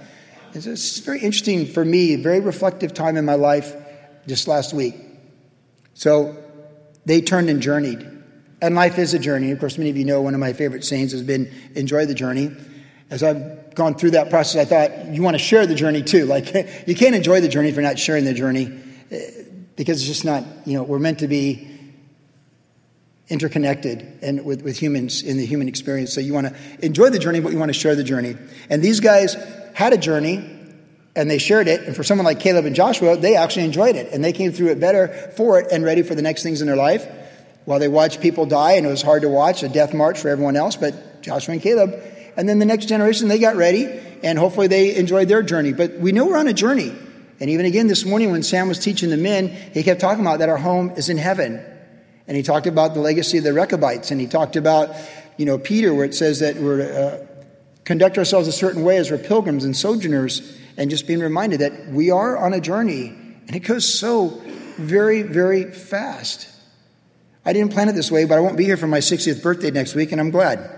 It's, 0.53 0.65
it's 0.65 0.99
very 0.99 1.19
interesting 1.19 1.65
for 1.65 1.83
me, 1.83 2.15
very 2.15 2.39
reflective 2.39 2.93
time 2.93 3.17
in 3.17 3.25
my 3.25 3.35
life 3.35 3.75
just 4.27 4.47
last 4.47 4.73
week. 4.73 5.08
So 5.99 6.33
they 7.03 7.19
turned 7.19 7.49
and 7.49 7.61
journeyed. 7.61 8.09
And 8.61 8.73
life 8.73 8.97
is 8.97 9.13
a 9.13 9.19
journey. 9.19 9.51
Of 9.51 9.59
course, 9.59 9.77
many 9.77 9.89
of 9.89 9.97
you 9.97 10.05
know 10.05 10.21
one 10.21 10.33
of 10.33 10.39
my 10.39 10.53
favorite 10.53 10.85
sayings 10.85 11.11
has 11.11 11.21
been 11.23 11.51
enjoy 11.75 12.05
the 12.05 12.13
journey. 12.13 12.55
As 13.09 13.21
I've 13.21 13.75
gone 13.75 13.95
through 13.95 14.11
that 14.11 14.29
process, 14.29 14.61
I 14.61 14.63
thought 14.63 15.13
you 15.13 15.21
want 15.21 15.35
to 15.35 15.43
share 15.43 15.67
the 15.67 15.75
journey 15.75 16.01
too. 16.01 16.25
Like, 16.25 16.53
you 16.87 16.95
can't 16.95 17.15
enjoy 17.15 17.41
the 17.41 17.49
journey 17.49 17.67
if 17.67 17.75
you're 17.75 17.83
not 17.83 17.99
sharing 17.99 18.23
the 18.23 18.33
journey 18.33 18.71
eh, 19.11 19.29
because 19.75 19.99
it's 19.99 20.07
just 20.07 20.23
not, 20.23 20.45
you 20.65 20.75
know, 20.75 20.83
we're 20.83 20.99
meant 20.99 21.19
to 21.19 21.27
be 21.27 21.67
interconnected 23.27 24.19
and 24.21 24.45
with, 24.45 24.61
with 24.61 24.77
humans 24.77 25.21
in 25.21 25.35
the 25.35 25.45
human 25.45 25.67
experience. 25.67 26.13
So 26.13 26.21
you 26.21 26.33
want 26.33 26.47
to 26.47 26.55
enjoy 26.85 27.09
the 27.09 27.19
journey, 27.19 27.41
but 27.41 27.51
you 27.51 27.59
want 27.59 27.73
to 27.73 27.77
share 27.77 27.95
the 27.95 28.05
journey. 28.05 28.37
And 28.69 28.81
these 28.81 29.01
guys 29.01 29.35
had 29.73 29.91
a 29.91 29.97
journey 29.97 30.58
and 31.15 31.29
they 31.29 31.37
shared 31.37 31.67
it. 31.67 31.81
And 31.81 31.95
for 31.95 32.03
someone 32.03 32.25
like 32.25 32.39
Caleb 32.39 32.65
and 32.65 32.75
Joshua, 32.75 33.17
they 33.17 33.35
actually 33.35 33.65
enjoyed 33.65 33.95
it 33.95 34.11
and 34.13 34.23
they 34.23 34.33
came 34.33 34.51
through 34.51 34.69
it 34.69 34.79
better 34.79 35.07
for 35.35 35.59
it 35.59 35.71
and 35.71 35.83
ready 35.83 36.01
for 36.01 36.15
the 36.15 36.21
next 36.21 36.43
things 36.43 36.61
in 36.61 36.67
their 36.67 36.75
life. 36.75 37.07
While 37.65 37.79
they 37.79 37.87
watched 37.87 38.21
people 38.21 38.45
die, 38.45 38.73
and 38.73 38.85
it 38.85 38.89
was 38.89 39.01
hard 39.01 39.21
to 39.21 39.29
watch 39.29 39.61
a 39.63 39.69
death 39.69 39.93
march 39.93 40.19
for 40.19 40.29
everyone 40.29 40.55
else, 40.55 40.75
but 40.75 41.21
Joshua 41.21 41.53
and 41.53 41.61
Caleb. 41.61 41.93
And 42.35 42.47
then 42.47 42.59
the 42.59 42.65
next 42.65 42.85
generation, 42.85 43.27
they 43.27 43.37
got 43.37 43.55
ready 43.55 43.85
and 44.23 44.39
hopefully 44.39 44.67
they 44.67 44.95
enjoyed 44.95 45.27
their 45.27 45.43
journey. 45.43 45.73
But 45.73 45.99
we 45.99 46.11
know 46.11 46.25
we're 46.25 46.37
on 46.37 46.47
a 46.47 46.53
journey. 46.53 46.95
And 47.39 47.49
even 47.49 47.65
again 47.65 47.87
this 47.87 48.05
morning 48.05 48.31
when 48.31 48.43
Sam 48.43 48.67
was 48.67 48.79
teaching 48.79 49.09
the 49.09 49.17
men, 49.17 49.47
he 49.47 49.83
kept 49.83 50.01
talking 50.01 50.21
about 50.21 50.39
that 50.39 50.49
our 50.49 50.57
home 50.57 50.91
is 50.91 51.09
in 51.09 51.17
heaven. 51.17 51.63
And 52.27 52.37
he 52.37 52.43
talked 52.43 52.67
about 52.67 52.93
the 52.93 52.99
legacy 52.99 53.39
of 53.39 53.43
the 53.43 53.53
Rechabites, 53.53 54.11
and 54.11 54.21
he 54.21 54.27
talked 54.27 54.55
about 54.55 54.95
you 55.39 55.45
know, 55.45 55.57
Peter, 55.57 55.93
where 55.93 56.03
it 56.03 56.13
says 56.13 56.39
that 56.39 56.57
we're 56.57 56.81
uh, 56.81 57.25
conduct 57.85 58.17
ourselves 58.17 58.45
a 58.49 58.51
certain 58.51 58.83
way 58.83 58.97
as 58.97 59.09
we're 59.09 59.17
pilgrims 59.17 59.63
and 59.63 59.75
sojourners, 59.75 60.58
and 60.79 60.89
just 60.89 61.05
being 61.05 61.19
reminded 61.19 61.59
that 61.59 61.89
we 61.89 62.09
are 62.09 62.37
on 62.37 62.53
a 62.53 62.61
journey, 62.61 63.07
and 63.47 63.55
it 63.55 63.59
goes 63.59 63.85
so 63.85 64.41
very, 64.77 65.23
very 65.23 65.65
fast. 65.65 66.49
I 67.45 67.51
didn't 67.51 67.73
plan 67.73 67.89
it 67.89 67.95
this 67.95 68.09
way, 68.09 68.23
but 68.23 68.37
I 68.37 68.39
won't 68.39 68.57
be 68.57 68.63
here 68.63 68.77
for 68.77 68.87
my 68.87 68.99
60th 68.99 69.43
birthday 69.43 69.71
next 69.71 69.93
week, 69.93 70.13
and 70.13 70.21
I'm 70.21 70.31
glad. 70.31 70.71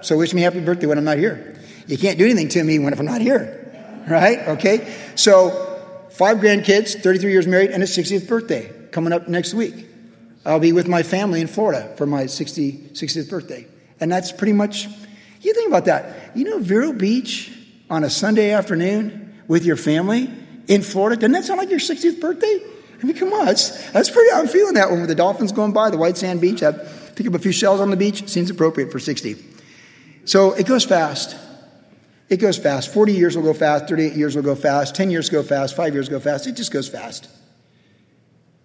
So 0.00 0.16
wish 0.16 0.32
me 0.32 0.40
happy 0.40 0.60
birthday 0.60 0.86
when 0.86 0.96
I'm 0.96 1.04
not 1.04 1.18
here. 1.18 1.60
You 1.86 1.98
can't 1.98 2.18
do 2.18 2.24
anything 2.24 2.48
to 2.48 2.64
me 2.64 2.78
when 2.78 2.94
if 2.94 2.98
I'm 2.98 3.04
not 3.04 3.20
here, 3.20 4.04
right? 4.08 4.38
Okay. 4.48 4.94
So 5.14 6.08
five 6.10 6.38
grandkids, 6.38 7.02
33 7.02 7.30
years 7.30 7.46
married, 7.46 7.70
and 7.70 7.82
a 7.82 7.86
60th 7.86 8.26
birthday 8.26 8.72
coming 8.92 9.12
up 9.12 9.28
next 9.28 9.52
week. 9.52 9.86
I'll 10.46 10.60
be 10.60 10.72
with 10.72 10.88
my 10.88 11.02
family 11.02 11.42
in 11.42 11.48
Florida 11.48 11.94
for 11.96 12.06
my 12.06 12.26
60, 12.26 12.72
60th 12.92 13.28
birthday. 13.28 13.66
And 14.00 14.10
that's 14.10 14.32
pretty 14.32 14.52
much, 14.54 14.86
you 15.42 15.52
think 15.52 15.68
about 15.68 15.84
that. 15.84 16.34
You 16.34 16.44
know, 16.44 16.58
Vero 16.60 16.92
Beach 16.92 17.52
on 17.90 18.04
a 18.04 18.10
Sunday 18.10 18.50
afternoon 18.50 19.23
with 19.48 19.64
your 19.64 19.76
family 19.76 20.30
in 20.68 20.82
Florida, 20.82 21.16
doesn't 21.16 21.32
that 21.32 21.44
sound 21.44 21.58
like 21.58 21.70
your 21.70 21.78
60th 21.78 22.20
birthday? 22.20 22.60
I 23.02 23.06
mean, 23.06 23.16
come 23.16 23.32
on, 23.32 23.46
that's, 23.46 24.10
pretty, 24.10 24.32
I'm 24.32 24.48
feeling 24.48 24.74
that 24.74 24.90
one 24.90 25.00
with 25.00 25.08
the 25.08 25.14
dolphins 25.14 25.52
going 25.52 25.72
by, 25.72 25.90
the 25.90 25.98
white 25.98 26.16
sand 26.16 26.40
beach. 26.40 26.62
I 26.62 26.72
pick 26.72 27.26
up 27.26 27.34
a 27.34 27.38
few 27.38 27.52
shells 27.52 27.80
on 27.80 27.90
the 27.90 27.96
beach, 27.96 28.28
seems 28.28 28.50
appropriate 28.50 28.90
for 28.90 28.98
60. 28.98 29.36
So 30.24 30.52
it 30.52 30.66
goes 30.66 30.84
fast. 30.84 31.36
It 32.30 32.38
goes 32.38 32.56
fast. 32.56 32.92
40 32.92 33.12
years 33.12 33.36
will 33.36 33.44
go 33.44 33.52
fast, 33.52 33.88
38 33.88 34.14
years 34.14 34.34
will 34.34 34.42
go 34.42 34.54
fast, 34.54 34.94
10 34.94 35.10
years 35.10 35.28
go 35.28 35.42
fast, 35.42 35.76
five 35.76 35.92
years 35.92 36.08
go 36.08 36.18
fast. 36.18 36.46
It 36.46 36.52
just 36.52 36.72
goes 36.72 36.88
fast. 36.88 37.28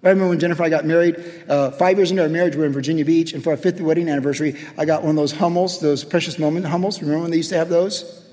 I 0.01 0.07
remember 0.07 0.29
when 0.29 0.39
Jennifer 0.39 0.63
and 0.63 0.73
I 0.73 0.77
got 0.77 0.85
married, 0.85 1.21
uh, 1.49 1.71
five 1.71 1.97
years 1.97 2.09
into 2.09 2.23
our 2.23 2.29
marriage, 2.29 2.55
we 2.55 2.61
were 2.61 2.67
in 2.67 2.71
Virginia 2.71 3.03
Beach, 3.03 3.33
and 3.33 3.43
for 3.43 3.49
our 3.49 3.57
fifth 3.57 3.81
wedding 3.81 4.07
anniversary, 4.07 4.55
I 4.77 4.85
got 4.85 5.01
one 5.01 5.09
of 5.09 5.15
those 5.17 5.33
Hummels, 5.33 5.81
those 5.81 6.05
precious 6.05 6.39
moment 6.39 6.65
Hummels. 6.65 7.01
Remember 7.01 7.23
when 7.23 7.31
they 7.31 7.37
used 7.37 7.49
to 7.49 7.57
have 7.57 7.67
those? 7.67 8.25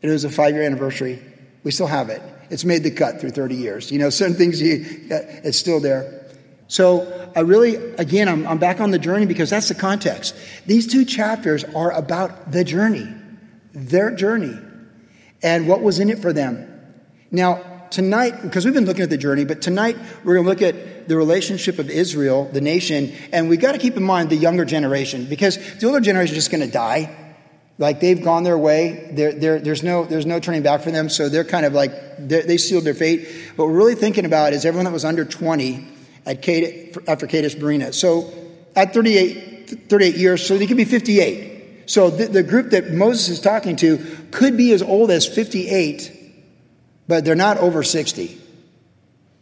And 0.00 0.10
it 0.10 0.14
was 0.14 0.24
a 0.24 0.30
five 0.30 0.54
year 0.54 0.62
anniversary. 0.62 1.20
We 1.64 1.70
still 1.70 1.86
have 1.86 2.08
it. 2.08 2.22
It's 2.50 2.64
made 2.64 2.82
the 2.82 2.90
cut 2.90 3.20
through 3.20 3.30
30 3.30 3.54
years. 3.54 3.90
You 3.90 3.98
know, 3.98 4.10
certain 4.10 4.36
things, 4.36 4.60
you, 4.60 4.84
it's 5.08 5.58
still 5.58 5.80
there. 5.80 6.26
So 6.68 7.30
I 7.36 7.40
really, 7.40 7.76
again, 7.76 8.28
I'm, 8.28 8.46
I'm 8.46 8.58
back 8.58 8.80
on 8.80 8.90
the 8.90 8.98
journey 8.98 9.26
because 9.26 9.50
that's 9.50 9.68
the 9.68 9.74
context. 9.74 10.34
These 10.66 10.86
two 10.86 11.04
chapters 11.04 11.64
are 11.64 11.92
about 11.92 12.50
the 12.50 12.64
journey, 12.64 13.06
their 13.72 14.14
journey, 14.14 14.58
and 15.42 15.68
what 15.68 15.82
was 15.82 15.98
in 15.98 16.10
it 16.10 16.18
for 16.18 16.32
them. 16.32 16.68
Now, 17.30 17.86
tonight, 17.90 18.42
because 18.42 18.64
we've 18.64 18.74
been 18.74 18.86
looking 18.86 19.02
at 19.02 19.10
the 19.10 19.18
journey, 19.18 19.44
but 19.44 19.62
tonight 19.62 19.96
we're 20.24 20.34
going 20.34 20.44
to 20.44 20.50
look 20.50 20.62
at 20.62 21.08
the 21.08 21.16
relationship 21.16 21.78
of 21.78 21.90
Israel, 21.90 22.48
the 22.52 22.60
nation, 22.60 23.12
and 23.32 23.48
we've 23.48 23.60
got 23.60 23.72
to 23.72 23.78
keep 23.78 23.96
in 23.96 24.02
mind 24.02 24.30
the 24.30 24.36
younger 24.36 24.64
generation 24.64 25.26
because 25.26 25.58
the 25.78 25.86
older 25.86 26.00
generation 26.00 26.34
is 26.34 26.44
just 26.44 26.50
going 26.50 26.64
to 26.64 26.72
die. 26.72 27.14
Like 27.82 27.98
they've 27.98 28.22
gone 28.22 28.44
their 28.44 28.56
way, 28.56 29.10
they're, 29.12 29.32
they're, 29.32 29.58
there's, 29.58 29.82
no, 29.82 30.04
there's 30.04 30.24
no 30.24 30.38
turning 30.38 30.62
back 30.62 30.82
for 30.82 30.92
them, 30.92 31.08
so 31.08 31.28
they're 31.28 31.42
kind 31.42 31.66
of 31.66 31.72
like, 31.72 31.92
they 32.16 32.56
sealed 32.56 32.84
their 32.84 32.94
fate. 32.94 33.28
What 33.56 33.66
we're 33.66 33.74
really 33.74 33.96
thinking 33.96 34.24
about 34.24 34.52
is 34.52 34.64
everyone 34.64 34.84
that 34.84 34.92
was 34.92 35.04
under 35.04 35.24
20 35.24 35.88
at 36.24 36.42
Kadesh, 36.42 36.96
after 37.08 37.26
Kadesh 37.26 37.56
Barnea. 37.56 37.92
So 37.92 38.32
at 38.76 38.94
38, 38.94 39.90
38 39.90 40.14
years, 40.14 40.46
so 40.46 40.56
they 40.56 40.68
could 40.68 40.76
be 40.76 40.84
58. 40.84 41.90
So 41.90 42.08
the, 42.08 42.26
the 42.26 42.42
group 42.44 42.70
that 42.70 42.92
Moses 42.92 43.28
is 43.28 43.40
talking 43.40 43.74
to 43.76 43.98
could 44.30 44.56
be 44.56 44.72
as 44.72 44.80
old 44.80 45.10
as 45.10 45.26
58 45.26 46.20
but 47.08 47.24
they're 47.24 47.34
not 47.34 47.58
over 47.58 47.82
60. 47.82 48.38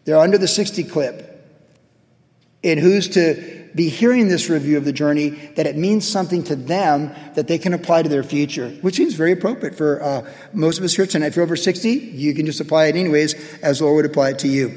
They're 0.05 0.19
under 0.19 0.39
the 0.39 0.49
60 0.49 0.85
clip. 0.85 1.27
And 2.65 2.81
who's 2.81 3.11
to 3.11 3.60
be 3.75 3.89
hearing 3.89 4.29
this 4.29 4.49
review 4.49 4.77
of 4.77 4.85
the 4.85 4.93
journey 4.93 5.31
that 5.57 5.67
it 5.67 5.77
means 5.77 6.07
something 6.07 6.43
to 6.45 6.57
them 6.57 7.15
that 7.35 7.49
they 7.49 7.59
can 7.59 7.75
apply 7.75 8.03
to 8.03 8.09
their 8.09 8.23
future, 8.23 8.71
which 8.81 8.97
seems 8.97 9.15
very 9.15 9.33
appropriate 9.33 9.75
for 9.75 10.03
uh, 10.03 10.31
most 10.53 10.79
of 10.79 10.85
us 10.85 10.95
here 10.95 11.07
tonight. 11.07 11.29
If 11.29 11.37
you're 11.37 11.45
over 11.45 11.57
60, 11.57 11.91
you 11.91 12.35
can 12.35 12.47
just 12.47 12.61
apply 12.61 12.87
it 12.87 12.97
anyways, 12.97 13.35
as 13.61 13.79
the 13.79 13.85
Lord 13.85 13.97
would 13.97 14.11
apply 14.11 14.31
it 14.31 14.39
to 14.41 14.49
you. 14.49 14.69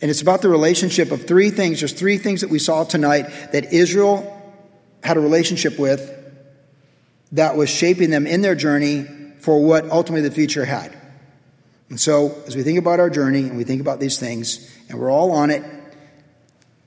And 0.00 0.10
it's 0.10 0.20
about 0.20 0.42
the 0.42 0.48
relationship 0.48 1.12
of 1.12 1.26
three 1.26 1.50
things. 1.50 1.80
There's 1.80 1.92
three 1.92 2.18
things 2.18 2.42
that 2.42 2.50
we 2.50 2.58
saw 2.58 2.84
tonight 2.84 3.22
that 3.52 3.72
Israel 3.72 4.30
had 5.02 5.16
a 5.16 5.20
relationship 5.20 5.78
with 5.78 6.10
that 7.32 7.56
was 7.56 7.70
shaping 7.70 8.10
them 8.10 8.26
in 8.26 8.42
their 8.42 8.54
journey 8.54 9.06
for 9.40 9.62
what 9.62 9.90
ultimately 9.90 10.26
the 10.26 10.34
future 10.34 10.64
had. 10.64 10.96
And 11.90 12.00
so, 12.00 12.42
as 12.46 12.56
we 12.56 12.62
think 12.62 12.78
about 12.78 13.00
our 13.00 13.10
journey 13.10 13.40
and 13.40 13.56
we 13.56 13.64
think 13.64 13.80
about 13.80 14.00
these 14.00 14.18
things, 14.18 14.70
and 14.88 14.98
we're 14.98 15.10
all 15.10 15.32
on 15.32 15.50
it, 15.50 15.62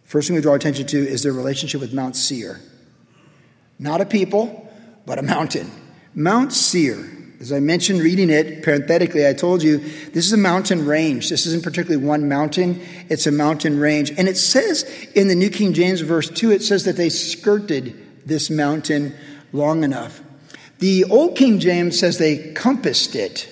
first 0.08 0.28
thing 0.28 0.36
we 0.36 0.42
draw 0.42 0.56
attention 0.56 0.88
to 0.88 0.98
is 0.98 1.22
their 1.22 1.34
relationship 1.34 1.80
with 1.80 1.94
Mount 1.94 2.16
Seir. 2.16 2.60
Not 3.78 4.02
a 4.02 4.06
people, 4.06 4.68
but 5.06 5.20
a 5.20 5.22
mountain. 5.22 5.70
Mount 6.16 6.52
Seir. 6.52 7.14
As 7.40 7.52
I 7.52 7.60
mentioned 7.60 8.02
reading 8.02 8.32
it 8.32 8.64
parenthetically, 8.64 9.28
I 9.28 9.34
told 9.34 9.62
you 9.62 9.78
this 9.78 10.26
is 10.26 10.34
a 10.34 10.38
mountain 10.38 10.88
range. 10.88 11.30
This 11.30 11.46
isn't 11.46 11.64
particularly 11.64 12.04
one 12.04 12.28
mountain, 12.28 12.82
it's 13.10 13.28
a 13.28 13.32
mountain 13.32 13.80
range. 13.80 14.12
And 14.18 14.28
it 14.28 14.38
says 14.38 14.84
in 15.14 15.28
the 15.28 15.36
New 15.36 15.52
King 15.52 15.74
James, 15.74 16.02
verse 16.02 16.32
2, 16.32 16.52
it 16.52 16.64
says 16.64 16.86
that 16.86 16.98
they 16.98 17.10
skirted 17.10 17.96
this 18.26 18.50
mountain 18.50 19.14
long 19.54 19.84
enough. 19.84 20.22
The 20.80 21.04
Old 21.06 21.38
King 21.38 21.60
James 21.60 22.00
says 22.00 22.18
they 22.18 22.54
compassed 22.54 23.16
it. 23.16 23.48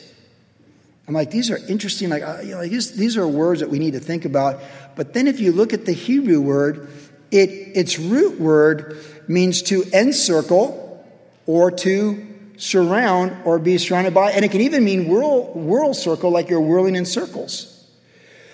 I'm 1.08 1.14
like, 1.14 1.32
these 1.32 1.52
are 1.52 1.58
interesting. 1.68 2.10
Like, 2.10 2.24
uh, 2.24 2.40
you 2.44 2.52
know, 2.52 2.68
these, 2.68 2.94
these 2.94 3.16
are 3.18 3.28
words 3.28 3.60
that 3.60 3.70
we 3.70 3.80
need 3.80 3.94
to 3.94 4.00
think 4.00 4.26
about. 4.26 4.60
But 4.96 5.14
then 5.14 5.28
if 5.28 5.40
you 5.40 5.52
look 5.52 5.74
at 5.74 5.86
the 5.86 5.92
Hebrew 5.92 6.42
word, 6.42 6.90
it, 7.32 7.50
its 7.50 8.00
root 8.00 8.40
word 8.40 8.98
means 9.28 9.62
to 9.64 9.84
encircle 9.94 11.06
or 11.46 11.72
to 11.72 12.26
surround 12.58 13.38
or 13.46 13.60
be 13.60 13.78
surrounded 13.78 14.14
by. 14.14 14.32
And 14.32 14.44
it 14.44 14.52
can 14.52 14.62
even 14.62 14.84
mean 14.84 15.08
whirl, 15.08 15.54
whirl 15.54 15.94
circle, 15.94 16.32
like 16.32 16.50
you're 16.50 16.62
whirling 16.62 16.96
in 16.96 17.06
circles. 17.06 17.72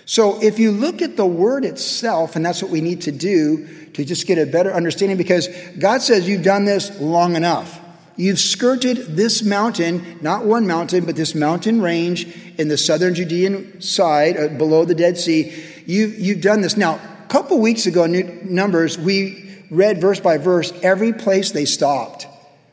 So 0.06 0.42
if 0.42 0.60
you 0.60 0.72
look 0.72 1.02
at 1.02 1.16
the 1.16 1.26
word 1.26 1.64
itself, 1.64 2.36
and 2.36 2.46
that's 2.46 2.62
what 2.62 2.72
we 2.72 2.82
need 2.82 3.02
to 3.04 3.12
do 3.12 3.68
to 3.94 4.04
just 4.04 4.28
get 4.28 4.38
a 4.38 4.46
better 4.46 4.74
understanding, 4.74 5.18
because 5.18 5.48
God 5.80 6.02
says 6.02 6.28
you've 6.28 6.44
done 6.44 6.66
this 6.66 7.00
long 7.00 7.36
enough. 7.36 7.80
You've 8.18 8.40
skirted 8.40 9.16
this 9.16 9.44
mountain, 9.44 10.20
not 10.22 10.46
one 10.46 10.68
mountain, 10.68 11.06
but 11.06 11.16
this 11.16 11.34
mountain 11.34 11.82
range 11.82 12.28
in 12.58 12.68
the 12.68 12.78
southern 12.78 13.16
Judean 13.16 13.82
side, 13.82 14.38
uh, 14.38 14.48
below 14.50 14.86
the 14.86 14.96
Dead 14.96 15.18
Sea. 15.18 15.54
You've, 15.86 16.20
you've 16.20 16.42
done 16.42 16.62
this. 16.62 16.78
Now, 16.78 16.96
a 16.96 17.28
couple 17.30 17.60
weeks 17.60 17.86
ago, 17.86 18.04
in 18.04 18.54
Numbers, 18.54 18.98
we 18.98 19.64
read 19.70 20.02
verse 20.02 20.20
by 20.20 20.38
verse 20.38 20.74
every 20.84 21.14
place 21.14 21.52
they 21.52 21.66
stopped. 21.66 22.28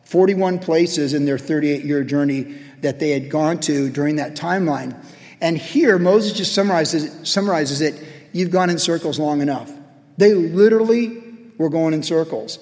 41 0.04 0.58
places 0.58 1.14
in 1.14 1.24
their 1.24 1.38
38 1.38 1.84
year 1.84 2.02
journey 2.02 2.56
that 2.80 2.98
they 2.98 3.10
had 3.10 3.30
gone 3.30 3.60
to 3.60 3.90
during 3.90 4.16
that 4.16 4.34
timeline. 4.34 4.96
And 5.40 5.56
here, 5.56 5.98
Moses 5.98 6.32
just 6.32 6.54
summarizes, 6.54 7.28
summarizes 7.28 7.80
it 7.80 7.94
you've 8.32 8.50
gone 8.50 8.70
in 8.70 8.78
circles 8.78 9.18
long 9.18 9.40
enough. 9.40 9.72
They 10.16 10.34
literally 10.34 11.22
were 11.58 11.68
going 11.68 11.94
in 11.94 12.02
circles 12.02 12.58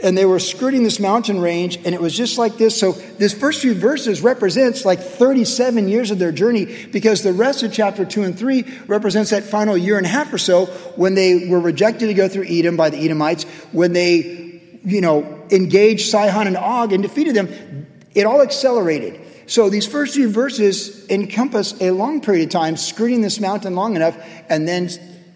and 0.00 0.16
they 0.16 0.26
were 0.26 0.38
skirting 0.38 0.82
this 0.82 1.00
mountain 1.00 1.40
range 1.40 1.76
and 1.76 1.94
it 1.94 2.00
was 2.00 2.14
just 2.14 2.36
like 2.36 2.58
this. 2.58 2.78
So 2.78 2.92
this 2.92 3.32
first 3.32 3.62
few 3.62 3.74
verses 3.74 4.20
represents 4.20 4.84
like 4.84 5.00
37 5.00 5.88
years 5.88 6.10
of 6.10 6.18
their 6.18 6.32
journey 6.32 6.86
because 6.88 7.22
the 7.22 7.32
rest 7.32 7.62
of 7.62 7.72
chapter 7.72 8.04
2 8.04 8.22
and 8.22 8.38
3 8.38 8.64
represents 8.86 9.30
that 9.30 9.44
final 9.44 9.76
year 9.76 9.96
and 9.96 10.04
a 10.04 10.08
half 10.08 10.32
or 10.32 10.38
so 10.38 10.66
when 10.96 11.14
they 11.14 11.48
were 11.48 11.60
rejected 11.60 12.08
to 12.08 12.14
go 12.14 12.28
through 12.28 12.44
edom 12.48 12.76
by 12.76 12.90
the 12.90 12.98
edomites 12.98 13.44
when 13.72 13.92
they 13.92 14.60
you 14.84 15.00
know 15.00 15.46
engaged 15.50 16.10
sihon 16.10 16.46
and 16.46 16.56
og 16.56 16.92
and 16.92 17.02
defeated 17.02 17.34
them. 17.34 17.86
It 18.14 18.26
all 18.26 18.42
accelerated. 18.42 19.20
So 19.46 19.70
these 19.70 19.86
first 19.86 20.14
few 20.14 20.28
verses 20.28 21.08
encompass 21.08 21.80
a 21.80 21.90
long 21.90 22.20
period 22.20 22.44
of 22.44 22.50
time 22.50 22.76
skirting 22.76 23.22
this 23.22 23.40
mountain 23.40 23.74
long 23.74 23.96
enough 23.96 24.16
and 24.48 24.66
then 24.66 24.88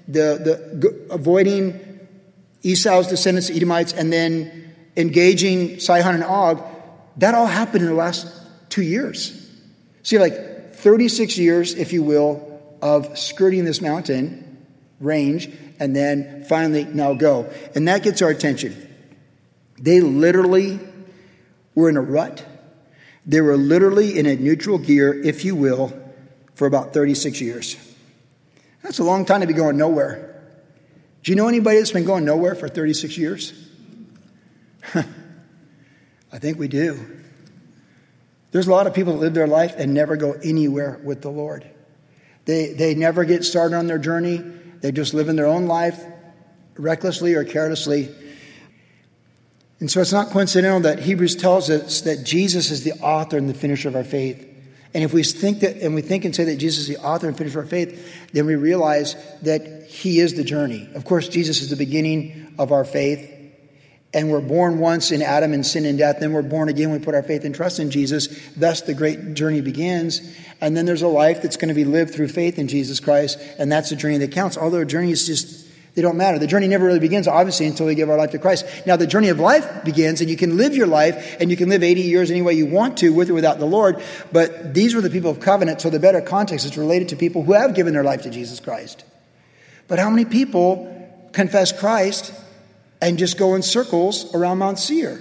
the, 0.08 0.74
the 0.74 1.06
avoiding 1.10 1.89
Esau's 2.62 3.06
descendants, 3.06 3.48
the 3.48 3.56
Edomites, 3.56 3.92
and 3.92 4.12
then 4.12 4.74
engaging 4.96 5.80
Sihon 5.80 6.14
and 6.14 6.24
Og, 6.24 6.62
that 7.16 7.34
all 7.34 7.46
happened 7.46 7.82
in 7.82 7.88
the 7.88 7.94
last 7.94 8.26
two 8.68 8.82
years. 8.82 9.50
See, 10.02 10.18
like 10.18 10.74
36 10.74 11.38
years, 11.38 11.74
if 11.74 11.92
you 11.92 12.02
will, 12.02 12.46
of 12.82 13.18
skirting 13.18 13.64
this 13.64 13.80
mountain 13.80 14.66
range, 15.00 15.50
and 15.78 15.94
then 15.94 16.44
finally, 16.44 16.84
now 16.84 17.14
go. 17.14 17.50
And 17.74 17.88
that 17.88 18.02
gets 18.02 18.22
our 18.22 18.30
attention. 18.30 18.88
They 19.78 20.00
literally 20.00 20.78
were 21.74 21.88
in 21.88 21.96
a 21.96 22.02
rut. 22.02 22.44
They 23.26 23.40
were 23.40 23.56
literally 23.56 24.18
in 24.18 24.26
a 24.26 24.36
neutral 24.36 24.78
gear, 24.78 25.12
if 25.12 25.44
you 25.44 25.54
will, 25.54 25.92
for 26.54 26.66
about 26.66 26.92
36 26.92 27.40
years. 27.40 27.76
That's 28.82 28.98
a 28.98 29.04
long 29.04 29.24
time 29.24 29.40
to 29.40 29.46
be 29.46 29.52
going 29.52 29.76
nowhere. 29.76 30.29
Do 31.22 31.32
you 31.32 31.36
know 31.36 31.48
anybody 31.48 31.78
that's 31.78 31.92
been 31.92 32.04
going 32.04 32.24
nowhere 32.24 32.54
for 32.54 32.68
36 32.68 33.18
years? 33.18 33.52
I 34.94 36.38
think 36.38 36.58
we 36.58 36.68
do. 36.68 37.04
There's 38.52 38.66
a 38.66 38.70
lot 38.70 38.86
of 38.86 38.94
people 38.94 39.14
that 39.14 39.18
live 39.20 39.34
their 39.34 39.46
life 39.46 39.74
and 39.76 39.94
never 39.94 40.16
go 40.16 40.32
anywhere 40.32 41.00
with 41.04 41.22
the 41.22 41.30
Lord. 41.30 41.68
They, 42.46 42.72
they 42.72 42.94
never 42.94 43.24
get 43.24 43.44
started 43.44 43.76
on 43.76 43.86
their 43.86 43.98
journey. 43.98 44.38
They 44.80 44.92
just 44.92 45.14
live 45.14 45.28
in 45.28 45.36
their 45.36 45.46
own 45.46 45.66
life 45.66 46.02
recklessly 46.76 47.34
or 47.34 47.44
carelessly. 47.44 48.08
And 49.78 49.90
so 49.90 50.00
it's 50.00 50.12
not 50.12 50.30
coincidental 50.30 50.80
that 50.80 51.00
Hebrews 51.00 51.36
tells 51.36 51.70
us 51.70 52.02
that 52.02 52.24
Jesus 52.24 52.70
is 52.70 52.84
the 52.84 52.92
author 52.94 53.36
and 53.36 53.48
the 53.48 53.54
finisher 53.54 53.88
of 53.88 53.96
our 53.96 54.04
faith. 54.04 54.46
And 54.92 55.04
if 55.04 55.12
we 55.12 55.22
think 55.22 55.60
that, 55.60 55.76
and 55.76 55.94
we 55.94 56.02
think 56.02 56.24
and 56.24 56.34
say 56.34 56.44
that 56.44 56.56
Jesus 56.56 56.88
is 56.88 56.88
the 56.88 57.04
author 57.04 57.28
and 57.28 57.36
finisher 57.36 57.60
of 57.60 57.64
our 57.64 57.70
faith, 57.70 58.30
then 58.32 58.46
we 58.46 58.56
realize 58.56 59.14
that 59.42 59.86
He 59.86 60.18
is 60.18 60.34
the 60.34 60.44
journey. 60.44 60.88
Of 60.94 61.04
course, 61.04 61.28
Jesus 61.28 61.62
is 61.62 61.70
the 61.70 61.76
beginning 61.76 62.54
of 62.58 62.72
our 62.72 62.84
faith. 62.84 63.36
And 64.12 64.32
we're 64.32 64.40
born 64.40 64.80
once 64.80 65.12
in 65.12 65.22
Adam 65.22 65.52
and 65.52 65.64
sin 65.64 65.84
and 65.84 65.96
death. 65.96 66.16
Then 66.18 66.32
we're 66.32 66.42
born 66.42 66.68
again. 66.68 66.90
We 66.90 66.98
put 66.98 67.14
our 67.14 67.22
faith 67.22 67.44
and 67.44 67.54
trust 67.54 67.78
in 67.78 67.92
Jesus. 67.92 68.26
Thus, 68.56 68.80
the 68.80 68.94
great 68.94 69.34
journey 69.34 69.60
begins. 69.60 70.20
And 70.60 70.76
then 70.76 70.84
there's 70.84 71.02
a 71.02 71.08
life 71.08 71.42
that's 71.42 71.56
going 71.56 71.68
to 71.68 71.74
be 71.74 71.84
lived 71.84 72.12
through 72.12 72.28
faith 72.28 72.58
in 72.58 72.66
Jesus 72.66 72.98
Christ. 72.98 73.38
And 73.58 73.70
that's 73.70 73.90
the 73.90 73.96
journey 73.96 74.18
that 74.18 74.32
counts. 74.32 74.58
Although 74.58 74.80
a 74.80 74.84
journey 74.84 75.12
is 75.12 75.26
just 75.26 75.69
they 75.94 76.02
don't 76.02 76.16
matter. 76.16 76.38
The 76.38 76.46
journey 76.46 76.68
never 76.68 76.86
really 76.86 77.00
begins, 77.00 77.26
obviously, 77.26 77.66
until 77.66 77.86
we 77.86 77.94
give 77.94 78.08
our 78.08 78.16
life 78.16 78.30
to 78.30 78.38
Christ. 78.38 78.64
Now, 78.86 78.96
the 78.96 79.06
journey 79.06 79.28
of 79.28 79.40
life 79.40 79.84
begins, 79.84 80.20
and 80.20 80.30
you 80.30 80.36
can 80.36 80.56
live 80.56 80.76
your 80.76 80.86
life, 80.86 81.36
and 81.40 81.50
you 81.50 81.56
can 81.56 81.68
live 81.68 81.82
80 81.82 82.02
years 82.02 82.30
any 82.30 82.42
way 82.42 82.54
you 82.54 82.66
want 82.66 82.98
to, 82.98 83.12
with 83.12 83.30
or 83.30 83.34
without 83.34 83.58
the 83.58 83.66
Lord. 83.66 84.00
But 84.30 84.72
these 84.72 84.94
were 84.94 85.00
the 85.00 85.10
people 85.10 85.30
of 85.30 85.40
covenant, 85.40 85.80
so 85.80 85.90
the 85.90 85.98
better 85.98 86.20
context 86.20 86.64
is 86.64 86.76
related 86.76 87.08
to 87.08 87.16
people 87.16 87.42
who 87.42 87.54
have 87.54 87.74
given 87.74 87.92
their 87.92 88.04
life 88.04 88.22
to 88.22 88.30
Jesus 88.30 88.60
Christ. 88.60 89.04
But 89.88 89.98
how 89.98 90.10
many 90.10 90.24
people 90.24 90.86
confess 91.32 91.72
Christ 91.72 92.32
and 93.02 93.18
just 93.18 93.36
go 93.36 93.54
in 93.56 93.62
circles 93.62 94.32
around 94.34 94.58
Mount 94.58 94.78
Seir, 94.78 95.20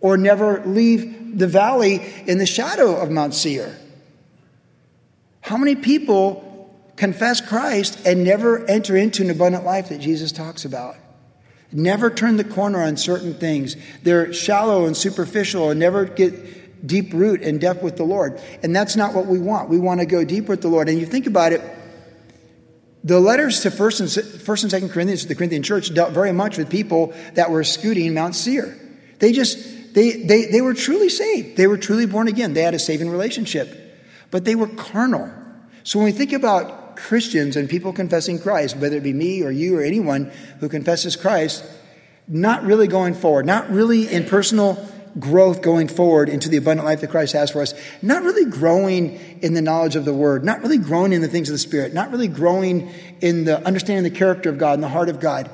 or 0.00 0.16
never 0.16 0.64
leave 0.64 1.36
the 1.38 1.48
valley 1.48 2.00
in 2.26 2.38
the 2.38 2.46
shadow 2.46 2.94
of 2.94 3.10
Mount 3.10 3.34
Seir? 3.34 3.76
How 5.40 5.56
many 5.56 5.74
people 5.74 6.45
confess 6.96 7.40
Christ 7.40 8.04
and 8.06 8.24
never 8.24 8.64
enter 8.66 8.96
into 8.96 9.22
an 9.22 9.30
abundant 9.30 9.64
life 9.64 9.90
that 9.90 10.00
Jesus 10.00 10.32
talks 10.32 10.64
about. 10.64 10.96
Never 11.72 12.10
turn 12.10 12.36
the 12.36 12.44
corner 12.44 12.82
on 12.82 12.96
certain 12.96 13.34
things. 13.34 13.76
They're 14.02 14.32
shallow 14.32 14.86
and 14.86 14.96
superficial 14.96 15.70
and 15.70 15.80
never 15.80 16.04
get 16.04 16.86
deep 16.86 17.12
root 17.12 17.42
and 17.42 17.60
depth 17.60 17.82
with 17.82 17.96
the 17.96 18.04
Lord. 18.04 18.40
And 18.62 18.74
that's 18.74 18.96
not 18.96 19.14
what 19.14 19.26
we 19.26 19.38
want. 19.38 19.68
We 19.68 19.78
want 19.78 20.00
to 20.00 20.06
go 20.06 20.24
deep 20.24 20.48
with 20.48 20.62
the 20.62 20.68
Lord. 20.68 20.88
And 20.88 20.98
you 20.98 21.06
think 21.06 21.26
about 21.26 21.52
it, 21.52 21.60
the 23.02 23.20
letters 23.20 23.60
to 23.60 23.70
First 23.70 24.00
and 24.00 24.10
First 24.42 24.62
and 24.62 24.70
Second 24.70 24.90
Corinthians, 24.90 25.22
to 25.22 25.28
the 25.28 25.34
Corinthian 25.34 25.62
church, 25.62 25.92
dealt 25.92 26.12
very 26.12 26.32
much 26.32 26.56
with 26.56 26.70
people 26.70 27.12
that 27.34 27.50
were 27.50 27.64
scooting 27.64 28.14
Mount 28.14 28.34
Seir. 28.34 28.76
They 29.18 29.32
just 29.32 29.94
they, 29.94 30.22
they 30.22 30.46
they 30.46 30.60
were 30.60 30.74
truly 30.74 31.08
saved. 31.08 31.56
They 31.56 31.66
were 31.66 31.78
truly 31.78 32.06
born 32.06 32.28
again. 32.28 32.54
They 32.54 32.62
had 32.62 32.74
a 32.74 32.78
saving 32.78 33.10
relationship, 33.10 33.98
but 34.30 34.44
they 34.44 34.54
were 34.54 34.68
carnal. 34.68 35.32
So 35.82 35.98
when 35.98 36.06
we 36.06 36.12
think 36.12 36.32
about 36.32 36.85
Christians 36.96 37.56
and 37.56 37.68
people 37.68 37.92
confessing 37.92 38.38
Christ, 38.38 38.76
whether 38.76 38.96
it 38.96 39.02
be 39.02 39.12
me 39.12 39.42
or 39.42 39.50
you 39.50 39.78
or 39.78 39.82
anyone 39.82 40.32
who 40.60 40.68
confesses 40.68 41.16
Christ, 41.16 41.64
not 42.28 42.64
really 42.64 42.88
going 42.88 43.14
forward, 43.14 43.46
not 43.46 43.70
really 43.70 44.08
in 44.08 44.24
personal 44.24 44.88
growth 45.18 45.62
going 45.62 45.88
forward 45.88 46.28
into 46.28 46.48
the 46.48 46.56
abundant 46.56 46.86
life 46.86 47.00
that 47.00 47.10
Christ 47.10 47.32
has 47.32 47.50
for 47.50 47.62
us, 47.62 47.74
not 48.02 48.22
really 48.22 48.44
growing 48.44 49.18
in 49.40 49.54
the 49.54 49.62
knowledge 49.62 49.96
of 49.96 50.04
the 50.04 50.12
Word, 50.12 50.44
not 50.44 50.60
really 50.60 50.78
growing 50.78 51.12
in 51.12 51.22
the 51.22 51.28
things 51.28 51.48
of 51.48 51.54
the 51.54 51.58
Spirit, 51.58 51.94
not 51.94 52.10
really 52.10 52.28
growing 52.28 52.90
in 53.20 53.44
the 53.44 53.64
understanding 53.66 54.04
the 54.04 54.16
character 54.16 54.50
of 54.50 54.58
God 54.58 54.74
and 54.74 54.82
the 54.82 54.88
heart 54.88 55.08
of 55.08 55.20
God. 55.20 55.50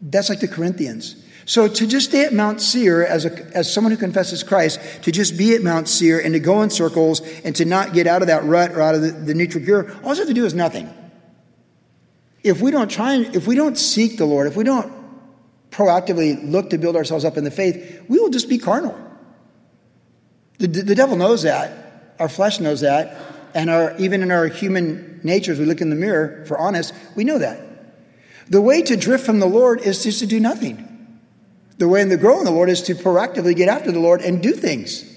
That's 0.00 0.28
like 0.28 0.40
the 0.40 0.48
Corinthians. 0.48 1.23
So 1.46 1.68
to 1.68 1.86
just 1.86 2.08
stay 2.08 2.24
at 2.24 2.32
Mount 2.32 2.60
Seir 2.60 3.04
as, 3.04 3.26
a, 3.26 3.56
as 3.56 3.72
someone 3.72 3.90
who 3.90 3.98
confesses 3.98 4.42
Christ, 4.42 4.80
to 5.02 5.12
just 5.12 5.36
be 5.36 5.54
at 5.54 5.62
Mount 5.62 5.88
Seir 5.88 6.18
and 6.18 6.32
to 6.32 6.40
go 6.40 6.62
in 6.62 6.70
circles 6.70 7.20
and 7.44 7.54
to 7.56 7.64
not 7.64 7.92
get 7.92 8.06
out 8.06 8.22
of 8.22 8.28
that 8.28 8.44
rut 8.44 8.72
or 8.72 8.80
out 8.80 8.94
of 8.94 9.02
the, 9.02 9.10
the 9.10 9.34
neutral 9.34 9.64
gear, 9.64 9.94
all 10.02 10.14
you 10.14 10.20
have 10.20 10.28
to 10.28 10.34
do 10.34 10.46
is 10.46 10.54
nothing. 10.54 10.92
If 12.42 12.60
we 12.60 12.70
don't 12.70 12.90
try 12.90 13.14
and, 13.14 13.36
if 13.36 13.46
we 13.46 13.56
don't 13.56 13.76
seek 13.76 14.16
the 14.16 14.24
Lord, 14.24 14.46
if 14.46 14.56
we 14.56 14.64
don't 14.64 14.92
proactively 15.70 16.50
look 16.50 16.70
to 16.70 16.78
build 16.78 16.96
ourselves 16.96 17.24
up 17.24 17.36
in 17.36 17.44
the 17.44 17.50
faith, 17.50 18.04
we 18.08 18.18
will 18.18 18.30
just 18.30 18.48
be 18.48 18.58
carnal. 18.58 18.98
The, 20.58 20.68
the, 20.68 20.82
the 20.82 20.94
devil 20.94 21.16
knows 21.16 21.42
that. 21.42 22.14
Our 22.18 22.28
flesh 22.28 22.60
knows 22.60 22.80
that. 22.80 23.18
And 23.54 23.70
our, 23.70 23.96
even 23.98 24.22
in 24.22 24.30
our 24.30 24.46
human 24.46 25.20
nature, 25.22 25.52
as 25.52 25.58
we 25.58 25.64
look 25.64 25.80
in 25.80 25.90
the 25.90 25.96
mirror, 25.96 26.44
for 26.46 26.58
honest, 26.58 26.94
we 27.16 27.24
know 27.24 27.38
that. 27.38 27.60
The 28.48 28.60
way 28.60 28.82
to 28.82 28.96
drift 28.96 29.24
from 29.24 29.40
the 29.40 29.46
Lord 29.46 29.80
is 29.80 30.02
just 30.02 30.20
to 30.20 30.26
do 30.26 30.38
nothing. 30.38 30.93
The 31.78 31.88
way 31.88 32.04
to 32.04 32.16
grow 32.16 32.38
in 32.38 32.44
the 32.44 32.50
Lord 32.50 32.70
is 32.70 32.82
to 32.82 32.94
proactively 32.94 33.56
get 33.56 33.68
after 33.68 33.90
the 33.90 33.98
Lord 33.98 34.20
and 34.20 34.42
do 34.42 34.52
things. 34.52 35.10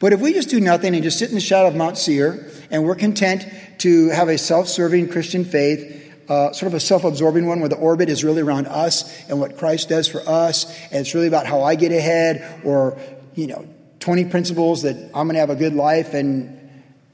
But 0.00 0.12
if 0.12 0.20
we 0.20 0.32
just 0.32 0.48
do 0.48 0.60
nothing 0.60 0.94
and 0.94 1.04
just 1.04 1.18
sit 1.18 1.28
in 1.28 1.34
the 1.34 1.40
shadow 1.40 1.68
of 1.68 1.76
Mount 1.76 1.98
Seir 1.98 2.50
and 2.70 2.84
we're 2.84 2.94
content 2.94 3.46
to 3.80 4.08
have 4.08 4.28
a 4.28 4.38
self 4.38 4.66
serving 4.66 5.10
Christian 5.10 5.44
faith, 5.44 5.96
uh, 6.28 6.52
sort 6.52 6.68
of 6.68 6.74
a 6.74 6.80
self 6.80 7.04
absorbing 7.04 7.46
one 7.46 7.60
where 7.60 7.68
the 7.68 7.76
orbit 7.76 8.08
is 8.08 8.24
really 8.24 8.40
around 8.40 8.66
us 8.66 9.28
and 9.28 9.38
what 9.38 9.58
Christ 9.58 9.88
does 9.88 10.08
for 10.08 10.20
us, 10.26 10.64
and 10.84 11.00
it's 11.00 11.14
really 11.14 11.28
about 11.28 11.46
how 11.46 11.62
I 11.62 11.74
get 11.74 11.92
ahead 11.92 12.62
or, 12.64 12.98
you 13.34 13.46
know, 13.46 13.68
20 14.00 14.24
principles 14.26 14.82
that 14.82 14.96
I'm 15.14 15.26
going 15.26 15.34
to 15.34 15.40
have 15.40 15.50
a 15.50 15.56
good 15.56 15.74
life 15.74 16.14
and 16.14 16.56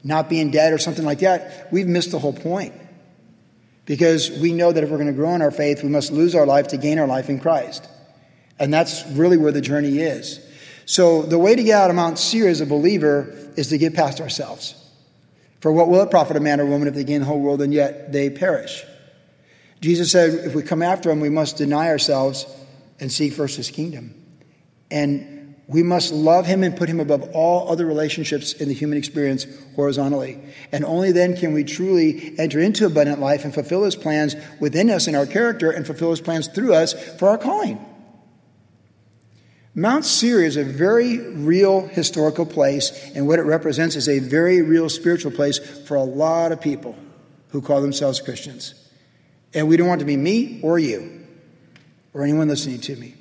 not 0.03 0.29
being 0.29 0.51
dead 0.51 0.71
or 0.71 0.77
something 0.77 1.03
like 1.03 1.19
that, 1.19 1.67
we've 1.71 1.87
missed 1.87 2.11
the 2.11 2.19
whole 2.19 2.33
point. 2.33 2.73
Because 3.85 4.31
we 4.31 4.53
know 4.53 4.71
that 4.71 4.83
if 4.83 4.89
we're 4.89 4.97
going 4.97 5.07
to 5.07 5.13
grow 5.13 5.33
in 5.35 5.41
our 5.41 5.51
faith, 5.51 5.83
we 5.83 5.89
must 5.89 6.11
lose 6.11 6.35
our 6.35 6.45
life 6.45 6.69
to 6.69 6.77
gain 6.77 6.99
our 6.99 7.07
life 7.07 7.29
in 7.29 7.39
Christ. 7.39 7.87
And 8.59 8.73
that's 8.73 9.05
really 9.11 9.37
where 9.37 9.51
the 9.51 9.61
journey 9.61 9.99
is. 9.99 10.39
So 10.85 11.21
the 11.23 11.37
way 11.37 11.55
to 11.55 11.63
get 11.63 11.79
out 11.79 11.89
of 11.89 11.95
Mount 11.95 12.17
Seir 12.17 12.47
as 12.47 12.61
a 12.61 12.65
believer 12.65 13.35
is 13.55 13.69
to 13.69 13.77
get 13.77 13.93
past 13.93 14.21
ourselves. 14.21 14.73
For 15.59 15.71
what 15.71 15.89
will 15.89 16.01
it 16.01 16.11
profit 16.11 16.37
a 16.37 16.39
man 16.39 16.61
or 16.61 16.65
woman 16.65 16.87
if 16.87 16.93
they 16.93 17.03
gain 17.03 17.19
the 17.19 17.25
whole 17.25 17.41
world 17.41 17.61
and 17.61 17.73
yet 17.73 18.13
they 18.13 18.29
perish? 18.29 18.83
Jesus 19.81 20.11
said 20.11 20.33
if 20.33 20.55
we 20.55 20.63
come 20.63 20.81
after 20.81 21.11
him, 21.11 21.19
we 21.19 21.29
must 21.29 21.57
deny 21.57 21.89
ourselves 21.89 22.45
and 22.99 23.11
seek 23.11 23.33
first 23.33 23.57
his 23.57 23.69
kingdom. 23.69 24.13
And 24.89 25.55
we 25.67 25.83
must 25.83 26.13
love 26.13 26.45
him 26.45 26.63
and 26.63 26.77
put 26.77 26.87
him 26.87 27.01
above 27.01 27.31
all 27.33 27.69
other 27.69 27.85
relationships 27.85 28.53
in 28.53 28.69
the 28.69 28.73
human 28.73 28.97
experience 28.97 29.45
horizontally. 29.75 30.39
And 30.71 30.85
only 30.85 31.11
then 31.11 31.35
can 31.35 31.53
we 31.53 31.65
truly 31.65 32.33
enter 32.39 32.59
into 32.61 32.85
abundant 32.85 33.19
life 33.19 33.43
and 33.43 33.53
fulfill 33.53 33.83
his 33.83 33.97
plans 33.97 34.35
within 34.61 34.89
us 34.89 35.07
in 35.07 35.15
our 35.15 35.25
character 35.25 35.69
and 35.69 35.85
fulfill 35.85 36.11
his 36.11 36.21
plans 36.21 36.47
through 36.47 36.73
us 36.73 36.93
for 37.17 37.27
our 37.27 37.37
calling. 37.37 37.85
Mount 39.77 40.05
Seir 40.05 40.43
is 40.43 40.57
a 40.57 40.63
very 40.63 41.19
real 41.19 41.85
historical 41.85 42.47
place, 42.47 43.11
and 43.13 43.27
what 43.27 43.37
it 43.37 43.43
represents 43.43 43.95
is 43.95 44.09
a 44.09 44.17
very 44.17 44.63
real 44.63 44.89
spiritual 44.89 45.31
place 45.31 45.59
for 45.59 45.93
a 45.93 46.03
lot 46.03 46.51
of 46.51 46.59
people 46.59 46.97
who 47.49 47.61
call 47.61 47.79
themselves 47.79 48.19
Christians. 48.19 48.73
And 49.53 49.67
we 49.67 49.77
don't 49.77 49.87
want 49.87 49.99
to 49.99 50.05
be 50.05 50.17
me 50.17 50.59
or 50.63 50.79
you 50.79 51.23
or 52.11 52.23
anyone 52.23 52.47
listening 52.47 52.81
to 52.81 52.95
me. 52.95 53.13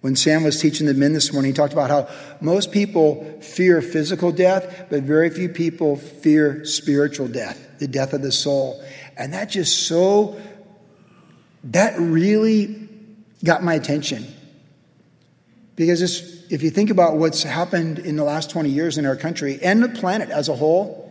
When 0.00 0.16
Sam 0.16 0.42
was 0.42 0.58
teaching 0.58 0.86
the 0.86 0.94
men 0.94 1.12
this 1.12 1.34
morning, 1.34 1.50
he 1.50 1.54
talked 1.54 1.74
about 1.74 1.90
how 1.90 2.08
most 2.40 2.72
people 2.72 3.38
fear 3.42 3.82
physical 3.82 4.32
death, 4.32 4.86
but 4.88 5.02
very 5.02 5.28
few 5.28 5.50
people 5.50 5.96
fear 5.96 6.64
spiritual 6.64 7.28
death, 7.28 7.78
the 7.78 7.86
death 7.86 8.14
of 8.14 8.22
the 8.22 8.32
soul. 8.32 8.82
And 9.18 9.34
that 9.34 9.50
just 9.50 9.86
so, 9.86 10.40
that 11.64 12.00
really 12.00 12.88
got 13.44 13.62
my 13.62 13.74
attention 13.74 14.26
because 15.76 16.02
if 16.50 16.62
you 16.62 16.70
think 16.70 16.90
about 16.90 17.16
what's 17.16 17.42
happened 17.42 17.98
in 17.98 18.16
the 18.16 18.24
last 18.24 18.50
20 18.50 18.68
years 18.68 18.98
in 18.98 19.06
our 19.06 19.16
country 19.16 19.58
and 19.62 19.82
the 19.82 19.88
planet 19.88 20.30
as 20.30 20.48
a 20.48 20.54
whole, 20.54 21.06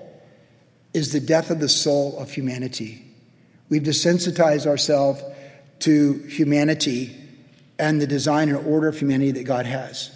is 0.93 1.13
the 1.13 1.19
death 1.19 1.49
of 1.49 1.59
the 1.59 1.69
soul 1.69 2.17
of 2.17 2.31
humanity. 2.31 3.05
We've 3.69 3.83
desensitized 3.83 4.65
ourselves 4.65 5.21
to 5.79 6.13
humanity 6.27 7.15
and 7.77 8.01
the 8.01 8.07
design 8.07 8.49
and 8.49 8.57
order 8.57 8.87
of 8.87 8.97
humanity 8.97 9.31
that 9.31 9.43
God 9.43 9.65
has. 9.65 10.11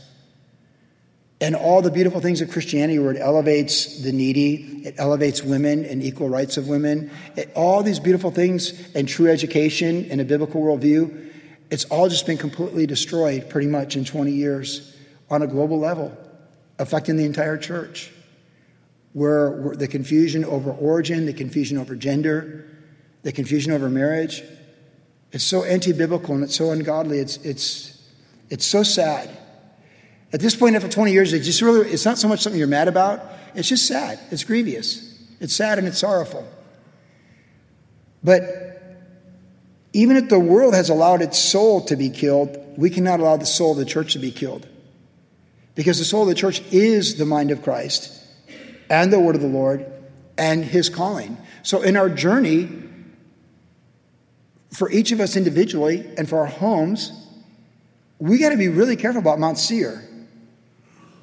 And 1.40 1.56
all 1.56 1.82
the 1.82 1.92
beautiful 1.92 2.22
things 2.22 2.42
of 2.42 2.50
Christianity, 2.50 3.00
where 3.00 3.12
it 3.12 3.20
elevates 3.20 4.02
the 4.02 4.12
needy, 4.12 4.82
it 4.86 4.96
elevates 4.98 5.44
women 5.44 5.84
and 5.86 6.02
equal 6.02 6.30
rights 6.30 6.58
of 6.58 6.68
women, 6.68 7.12
it, 7.36 7.52
all 7.54 7.84
these 7.84 8.00
beautiful 8.00 8.32
things 8.32 8.74
and 8.96 9.08
true 9.08 9.30
education 9.30 10.08
and 10.10 10.22
a 10.22 10.26
biblical 10.26 10.62
worldview, 10.62 11.33
it's 11.70 11.86
all 11.86 12.10
just 12.10 12.26
been 12.26 12.38
completely 12.38 12.86
destroyed 12.86 13.50
pretty 13.50 13.68
much 13.68 13.96
in 13.96 14.06
20 14.06 14.32
years 14.32 14.96
on 15.30 15.42
a 15.42 15.48
global 15.48 15.80
level, 15.80 16.16
affecting 16.80 17.18
the 17.18 17.26
entire 17.26 17.58
church. 17.58 18.12
Where, 19.14 19.76
the 19.76 19.88
confusion 19.88 20.44
over 20.44 20.72
origin, 20.72 21.28
the 21.28 21.34
confusion 21.34 21.78
over 21.78 21.96
gender, 21.96 22.66
the 23.22 23.32
confusion 23.32 23.72
over 23.72 23.88
marriage, 23.88 24.44
it's 25.32 25.44
so 25.44 25.64
anti-biblical 25.64 26.36
and 26.36 26.44
it's 26.44 26.56
so 26.56 26.72
ungodly. 26.72 27.20
It's 27.20 27.38
it's 27.38 28.02
it's 28.50 28.66
so 28.66 28.84
sad. 28.84 29.30
At 30.32 30.40
this 30.40 30.56
point, 30.56 30.76
after 30.76 30.90
20 30.90 31.12
years, 31.12 31.34
it's 31.34 31.46
just 31.46 31.62
really 31.62 31.90
it's 31.90 32.06
not 32.06 32.18
so 32.18 32.28
much 32.28 32.42
something 32.42 32.58
you're 32.58 32.68
mad 32.68 32.88
about. 32.88 33.22
It's 33.56 33.68
just 33.68 33.88
sad. 33.88 34.20
It's 34.32 34.44
grievous. 34.44 35.20
It's 35.40 35.56
sad 35.56 35.80
and 35.80 35.88
it's 35.88 35.98
sorrowful. 35.98 36.48
But 38.24 38.73
even 39.94 40.18
if 40.18 40.30
the 40.30 40.40
world 40.40 40.74
has 40.74 40.90
allowed 40.90 41.22
its 41.22 41.38
soul 41.38 41.82
to 41.86 41.96
be 41.96 42.10
killed, 42.10 42.58
we 42.78 42.90
cannot 42.90 43.20
allow 43.20 43.38
the 43.38 43.46
soul 43.46 43.72
of 43.72 43.78
the 43.78 43.86
church 43.86 44.14
to 44.14 44.20
be 44.20 44.32
killed. 44.32 44.68
Because 45.76 46.00
the 46.00 46.06
soul 46.06 46.24
of 46.24 46.28
the 46.28 46.36
church 46.36 46.62
is 46.72 47.16
the 47.16 47.26
mind 47.26 47.52
of 47.52 47.62
Christ 47.62 48.20
and 48.90 49.14
the 49.14 49.20
word 49.20 49.36
of 49.36 49.42
the 49.42 49.48
Lord 49.48 49.86
and 50.38 50.64
his 50.64 50.90
calling. 50.90 51.38
So 51.62 51.82
in 51.82 51.96
our 51.96 52.10
journey, 52.10 52.70
for 54.72 54.92
each 54.92 55.12
of 55.12 55.20
us 55.20 55.36
individually 55.36 56.06
and 56.18 56.28
for 56.28 56.40
our 56.40 56.48
homes, 56.48 57.12
we 58.20 58.40
got 58.40 58.50
to 58.50 58.58
be 58.58 58.68
really 58.68 58.96
careful 58.96 59.22
about 59.22 59.40
Mount 59.40 59.58
Seir. 59.58 60.04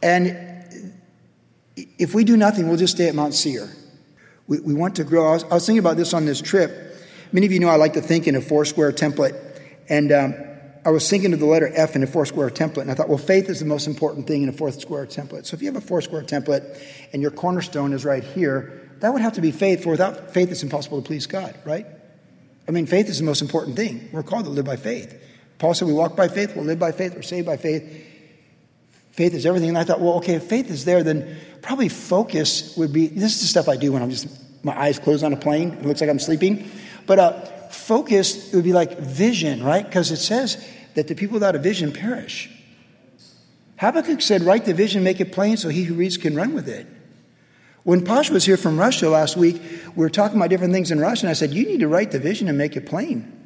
And 0.02 0.94
if 1.98 2.14
we 2.14 2.24
do 2.24 2.37
nothing, 2.37 2.68
we'll 2.68 2.76
just 2.76 2.94
stay 2.94 3.09
at 3.09 3.14
Mount 3.14 3.35
Seir. 3.35 3.68
We, 4.46 4.61
we 4.61 4.74
want 4.74 4.96
to 4.96 5.04
grow. 5.04 5.28
I 5.28 5.33
was, 5.33 5.44
I 5.44 5.54
was, 5.54 5.66
thinking 5.66 5.80
about 5.80 5.96
this 5.96 6.14
on 6.14 6.24
this 6.24 6.40
trip. 6.40 6.89
Many 7.33 7.47
of 7.47 7.53
you 7.53 7.61
know 7.61 7.69
I 7.69 7.77
like 7.77 7.93
to 7.95 8.01
think 8.01 8.27
in 8.27 8.35
a 8.35 8.40
four 8.40 8.64
square 8.64 8.93
template. 8.93 9.38
And 9.88 10.12
um, 10.12 10.35
I 10.85 10.90
was 10.90 11.09
thinking 11.09 11.33
of 11.33 11.40
the 11.40 11.47
letter 11.47 11.71
F 11.75 11.95
in 11.95 12.03
a 12.03 12.07
four 12.07 12.27
square 12.27 12.51
template. 12.51 12.83
And 12.83 12.90
I 12.90 12.95
thought, 12.95 13.09
well, 13.09 13.19
faith 13.19 13.49
is 13.49 13.61
the 13.61 13.66
most 13.66 13.87
important 13.87 14.27
thing 14.27 14.43
in 14.43 14.49
a 14.49 14.53
four 14.53 14.73
square 14.73 15.07
template. 15.07 15.47
So 15.47 15.55
if 15.55 15.62
you 15.62 15.69
have 15.69 15.77
a 15.77 15.87
four 15.87 16.01
square 16.01 16.23
template 16.23 16.81
and 17.12 17.23
your 17.23 17.31
cornerstone 17.31 17.93
is 17.93 18.05
right 18.05 18.25
here, 18.25 18.88
that 19.01 19.12
would 19.12 19.23
have 19.23 19.35
to 19.35 19.40
be 19.40 19.51
faith, 19.51 19.83
for 19.83 19.90
without 19.90 20.33
faith, 20.33 20.51
it's 20.51 20.62
impossible 20.62 21.01
to 21.01 21.07
please 21.07 21.27
God, 21.27 21.55
right? 21.64 21.87
I 22.69 22.73
mean, 22.73 22.87
faith 22.87 23.09
is 23.09 23.19
the 23.19 23.25
most 23.25 23.43
important 23.43 23.77
thing. 23.77 24.09
We're 24.12 24.23
called 24.23 24.45
to 24.45 24.51
live 24.51 24.66
by 24.66 24.77
faith. 24.77 25.21
Paul 25.59 25.75
said, 25.75 25.88
We 25.88 25.95
walk 25.95 26.16
by 26.16 26.29
faith, 26.29 26.55
we'll 26.55 26.64
live 26.64 26.79
by 26.79 26.93
faith, 26.93 27.14
we're 27.14 27.23
saved 27.23 27.47
by 27.47 27.57
faith. 27.57 28.07
Faith 29.12 29.35
is 29.35 29.45
everything. 29.45 29.71
And 29.71 29.79
I 29.79 29.85
thought, 29.85 30.01
well, 30.01 30.14
okay, 30.14 30.35
if 30.35 30.45
faith 30.45 30.71
is 30.71 30.85
there, 30.85 31.03
then 31.03 31.37
probably 31.62 31.88
focus 31.88 32.77
would 32.77 32.93
be 32.93 33.09
this 33.09 33.35
is 33.35 33.40
the 33.43 33.47
stuff 33.49 33.69
I 33.69 33.77
do 33.77 33.93
when 33.93 34.03
I'm 34.03 34.11
just, 34.11 34.29
my 34.64 34.79
eyes 34.79 34.99
closed 34.99 35.25
on 35.25 35.33
a 35.33 35.37
plane. 35.37 35.73
It 35.73 35.85
looks 35.85 36.01
like 36.01 36.09
I'm 36.09 36.19
sleeping. 36.19 36.71
But 37.06 37.18
uh, 37.18 37.32
focus 37.70 38.52
would 38.52 38.64
be 38.64 38.72
like 38.72 38.98
vision, 38.98 39.62
right? 39.62 39.84
Because 39.84 40.10
it 40.10 40.18
says 40.18 40.64
that 40.94 41.08
the 41.08 41.14
people 41.14 41.34
without 41.34 41.54
a 41.54 41.58
vision 41.58 41.92
perish. 41.92 42.50
Habakkuk 43.78 44.20
said, 44.20 44.42
Write 44.42 44.64
the 44.64 44.74
vision, 44.74 45.02
make 45.02 45.20
it 45.20 45.32
plain 45.32 45.56
so 45.56 45.68
he 45.68 45.84
who 45.84 45.94
reads 45.94 46.16
can 46.16 46.34
run 46.34 46.52
with 46.52 46.68
it. 46.68 46.86
When 47.82 48.04
Pasha 48.04 48.32
was 48.32 48.44
here 48.44 48.58
from 48.58 48.78
Russia 48.78 49.08
last 49.08 49.36
week, 49.36 49.60
we 49.96 50.02
were 50.02 50.10
talking 50.10 50.36
about 50.36 50.50
different 50.50 50.72
things 50.74 50.90
in 50.90 51.00
Russia, 51.00 51.26
and 51.26 51.30
I 51.30 51.34
said, 51.34 51.52
You 51.52 51.64
need 51.64 51.80
to 51.80 51.88
write 51.88 52.10
the 52.10 52.18
vision 52.18 52.48
and 52.48 52.58
make 52.58 52.76
it 52.76 52.86
plain. 52.86 53.36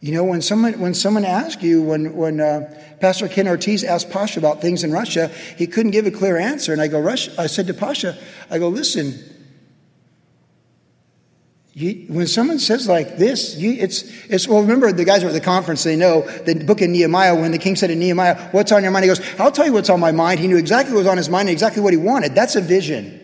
You 0.00 0.14
know, 0.14 0.24
when 0.24 0.40
someone, 0.40 0.80
when 0.80 0.94
someone 0.94 1.26
asks 1.26 1.62
you, 1.62 1.82
when, 1.82 2.14
when 2.16 2.40
uh, 2.40 2.74
Pastor 3.00 3.28
Ken 3.28 3.46
Ortiz 3.46 3.84
asked 3.84 4.10
Pasha 4.10 4.38
about 4.38 4.62
things 4.62 4.82
in 4.82 4.92
Russia, 4.92 5.28
he 5.58 5.66
couldn't 5.66 5.90
give 5.90 6.06
a 6.06 6.10
clear 6.10 6.38
answer. 6.38 6.72
And 6.72 6.80
I 6.80 6.88
go, 6.88 6.98
Russia, 6.98 7.32
I 7.36 7.48
said 7.48 7.66
to 7.66 7.74
Pasha, 7.74 8.16
I 8.48 8.58
go, 8.58 8.68
listen, 8.68 9.18
you, 11.72 12.06
when 12.08 12.26
someone 12.26 12.58
says 12.58 12.88
like 12.88 13.16
this, 13.16 13.56
you, 13.56 13.72
it's, 13.72 14.02
it's, 14.26 14.48
well, 14.48 14.60
remember 14.60 14.90
the 14.92 15.04
guys 15.04 15.22
were 15.22 15.30
at 15.30 15.34
the 15.34 15.40
conference, 15.40 15.84
they 15.84 15.96
know 15.96 16.22
the 16.22 16.54
book 16.54 16.80
of 16.80 16.90
Nehemiah, 16.90 17.34
when 17.34 17.52
the 17.52 17.58
king 17.58 17.76
said 17.76 17.88
to 17.88 17.94
Nehemiah, 17.94 18.48
what's 18.50 18.72
on 18.72 18.82
your 18.82 18.90
mind? 18.90 19.04
He 19.04 19.08
goes, 19.08 19.20
I'll 19.38 19.52
tell 19.52 19.66
you 19.66 19.72
what's 19.72 19.88
on 19.88 20.00
my 20.00 20.10
mind. 20.10 20.40
He 20.40 20.48
knew 20.48 20.56
exactly 20.56 20.94
what 20.94 21.00
was 21.00 21.06
on 21.06 21.16
his 21.16 21.28
mind 21.28 21.48
and 21.48 21.52
exactly 21.52 21.82
what 21.82 21.92
he 21.92 21.96
wanted. 21.96 22.34
That's 22.34 22.56
a 22.56 22.60
vision. 22.60 23.18